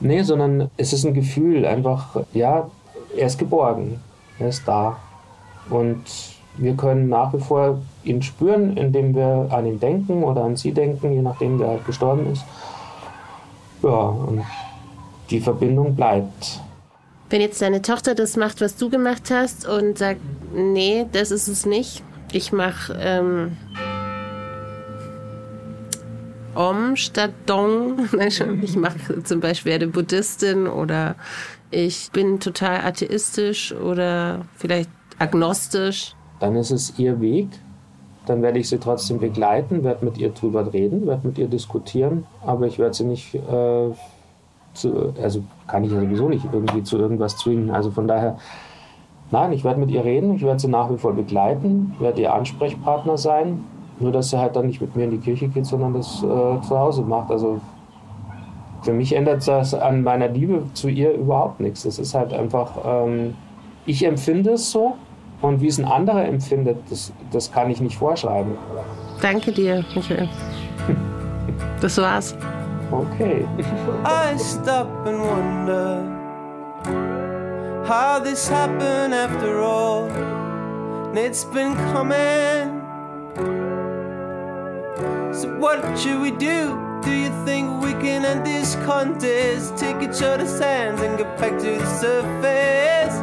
Nee, 0.00 0.22
sondern 0.22 0.70
es 0.78 0.92
ist 0.92 1.04
ein 1.04 1.12
Gefühl, 1.12 1.66
einfach, 1.66 2.16
ja, 2.32 2.68
er 3.18 3.26
ist 3.26 3.38
geborgen. 3.38 4.00
Er 4.38 4.48
ist 4.48 4.66
da. 4.66 4.96
Und 5.70 6.04
wir 6.56 6.74
können 6.74 7.08
nach 7.08 7.32
wie 7.32 7.40
vor 7.40 7.80
ihn 8.04 8.22
spüren, 8.22 8.76
indem 8.76 9.14
wir 9.14 9.48
an 9.50 9.66
ihn 9.66 9.80
denken 9.80 10.24
oder 10.24 10.44
an 10.44 10.56
sie 10.56 10.72
denken, 10.72 11.12
je 11.12 11.22
nachdem, 11.22 11.58
wer 11.58 11.68
halt 11.68 11.86
gestorben 11.86 12.32
ist. 12.32 12.44
Ja, 13.82 13.90
und 13.90 14.42
die 15.30 15.40
Verbindung 15.40 15.94
bleibt. 15.94 16.60
Wenn 17.30 17.40
jetzt 17.40 17.60
deine 17.60 17.82
Tochter 17.82 18.14
das 18.14 18.36
macht, 18.36 18.60
was 18.60 18.76
du 18.76 18.88
gemacht 18.88 19.30
hast 19.30 19.68
und 19.68 19.98
sagt, 19.98 20.20
nee, 20.54 21.06
das 21.12 21.30
ist 21.30 21.46
es 21.46 21.66
nicht, 21.66 22.02
ich 22.32 22.52
mache 22.52 22.96
ähm, 22.98 23.56
Om 26.58 26.96
statt 26.96 27.30
Dong, 27.46 28.08
ich 28.62 28.76
mache 28.76 29.22
zum 29.22 29.38
Beispiel 29.38 29.70
werde 29.70 29.86
Buddhistin 29.86 30.66
oder 30.66 31.14
ich 31.70 32.10
bin 32.10 32.40
total 32.40 32.80
atheistisch 32.80 33.72
oder 33.72 34.40
vielleicht 34.56 34.90
agnostisch. 35.20 36.16
Dann 36.40 36.56
ist 36.56 36.72
es 36.72 36.98
ihr 36.98 37.20
Weg. 37.20 37.46
Dann 38.26 38.42
werde 38.42 38.58
ich 38.58 38.68
sie 38.68 38.78
trotzdem 38.78 39.20
begleiten, 39.20 39.84
werde 39.84 40.04
mit 40.04 40.18
ihr 40.18 40.30
drüber 40.30 40.72
reden, 40.72 41.06
werde 41.06 41.28
mit 41.28 41.38
ihr 41.38 41.46
diskutieren, 41.46 42.26
aber 42.44 42.66
ich 42.66 42.78
werde 42.80 42.94
sie 42.94 43.04
nicht, 43.04 43.36
äh, 43.36 43.90
zu, 44.74 45.14
also 45.22 45.44
kann 45.68 45.84
ich 45.84 45.92
ja 45.92 46.00
sowieso 46.00 46.28
nicht 46.28 46.44
irgendwie 46.52 46.82
zu 46.82 46.98
irgendwas 46.98 47.36
zwingen. 47.36 47.70
Also 47.70 47.92
von 47.92 48.08
daher, 48.08 48.36
nein, 49.30 49.52
ich 49.52 49.62
werde 49.62 49.78
mit 49.78 49.90
ihr 49.92 50.04
reden, 50.04 50.34
ich 50.34 50.42
werde 50.42 50.58
sie 50.58 50.68
nach 50.68 50.90
wie 50.90 50.98
vor 50.98 51.14
begleiten, 51.14 51.94
werde 52.00 52.20
ihr 52.20 52.34
Ansprechpartner 52.34 53.16
sein, 53.16 53.64
nur 54.00 54.12
dass 54.12 54.30
sie 54.30 54.38
halt 54.38 54.56
dann 54.56 54.66
nicht 54.66 54.80
mit 54.80 54.94
mir 54.96 55.04
in 55.04 55.10
die 55.10 55.18
Kirche 55.18 55.48
geht, 55.48 55.66
sondern 55.66 55.94
das 55.94 56.22
äh, 56.22 56.60
zu 56.62 56.78
Hause 56.78 57.02
macht. 57.02 57.30
Also 57.30 57.60
für 58.82 58.92
mich 58.92 59.14
ändert 59.14 59.46
das 59.46 59.74
an 59.74 60.02
meiner 60.02 60.28
Liebe 60.28 60.62
zu 60.74 60.88
ihr 60.88 61.12
überhaupt 61.12 61.60
nichts. 61.60 61.82
Das 61.82 61.98
ist 61.98 62.14
halt 62.14 62.32
einfach, 62.32 62.72
ähm, 62.84 63.34
ich 63.86 64.04
empfinde 64.04 64.52
es 64.52 64.70
so 64.70 64.94
und 65.40 65.60
wie 65.60 65.68
es 65.68 65.78
ein 65.78 65.84
anderer 65.84 66.24
empfindet, 66.24 66.78
das, 66.90 67.12
das 67.30 67.50
kann 67.50 67.70
ich 67.70 67.80
nicht 67.80 67.96
vorschreiben. 67.96 68.52
Danke 69.20 69.52
dir, 69.52 69.84
Michael. 69.94 70.28
Das 71.80 71.96
war's. 71.98 72.36
Okay. 72.90 73.46
I 74.04 74.36
stop 74.36 74.88
and 75.06 75.20
wonder 75.20 76.02
how 77.84 78.18
this 78.18 78.48
happened 78.48 79.14
after 79.14 79.60
all. 79.60 80.08
It's 81.14 81.44
been 81.44 81.74
coming. 81.92 82.77
What 85.58 85.98
should 85.98 86.20
we 86.20 86.30
do? 86.30 86.78
Do 87.02 87.10
you 87.10 87.30
think 87.44 87.82
we 87.82 87.90
can 87.94 88.24
end 88.24 88.46
this 88.46 88.76
contest? 88.86 89.76
Take 89.76 90.00
each 90.02 90.22
other's 90.22 90.60
hands 90.60 91.00
and 91.00 91.18
get 91.18 91.36
back 91.36 91.58
to 91.58 91.78
the 91.78 91.86
surface. 91.98 93.16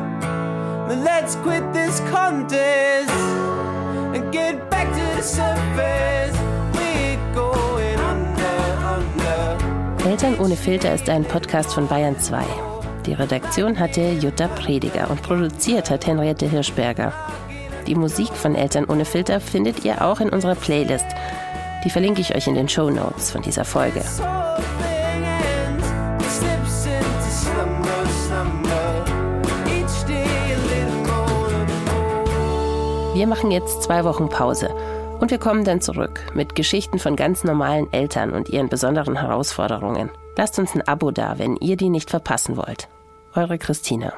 Then 0.89 1.06
let's 1.06 1.38
quit 1.38 1.63
this 1.71 2.02
contest 2.12 3.10
and 4.13 4.34
get 4.34 4.69
back 4.69 4.88
to 4.91 5.15
the 5.15 5.24
surface. 5.24 6.36
We're 6.76 7.34
going 7.34 8.00
under, 8.02 8.60
under. 8.84 10.06
Eltern 10.06 10.38
ohne 10.38 10.58
Filter 10.58 10.93
ist 10.93 11.10
ein 11.10 11.24
Podcast 11.24 11.74
von 11.74 11.88
Bayern 11.88 12.19
2. 12.19 12.43
Die 13.06 13.13
Redaktion 13.13 13.80
hatte 13.80 14.12
Jutta 14.12 14.50
Prediger 14.50 15.10
und 15.10 15.21
produziert 15.21 15.89
hat 15.89 16.06
Henriette 16.06 16.50
Hirschberger. 16.50 17.13
Die 17.88 17.95
Musik 17.95 18.34
von 18.34 18.56
Eltern 18.56 18.86
ohne 18.86 19.06
Filter 19.06 19.39
findet 19.39 19.86
ihr 19.86 20.04
auch 20.04 20.19
in 20.19 20.30
unserer 20.30 20.56
Playlist 20.56 21.06
die 21.86 21.89
verlinke 21.91 22.19
ich 22.19 22.36
euch 22.36 22.48
in 22.48 22.56
den 22.56 22.67
Show 22.67 22.89
Notes 22.89 23.32
von 23.32 23.41
dieser 23.41 23.63
Folge. 23.63 24.02
Wir 33.13 33.28
machen 33.28 33.52
jetzt 33.52 33.84
zwei 33.84 34.04
Wochen 34.04 34.28
Pause 34.28 34.76
und 35.19 35.32
wir 35.32 35.38
kommen 35.38 35.63
dann 35.63 35.80
zurück 35.80 36.19
mit 36.34 36.56
Geschichten 36.56 37.00
von 37.00 37.15
ganz 37.15 37.43
normalen 37.43 37.91
Eltern 37.93 38.34
und 38.34 38.50
ihren 38.50 38.67
besonderen 38.67 39.15
Herausforderungen. 39.15 40.10
Lasst 40.36 40.60
uns 40.60 40.76
ein 40.76 40.86
Abo 40.86 41.12
da, 41.12 41.39
wenn 41.39 41.56
ihr 41.58 41.78
die 41.78 41.89
nicht 41.89 42.10
verpassen 42.10 42.58
wollt. 42.58 42.89
Eure 43.34 43.58
Christina. 43.58 44.13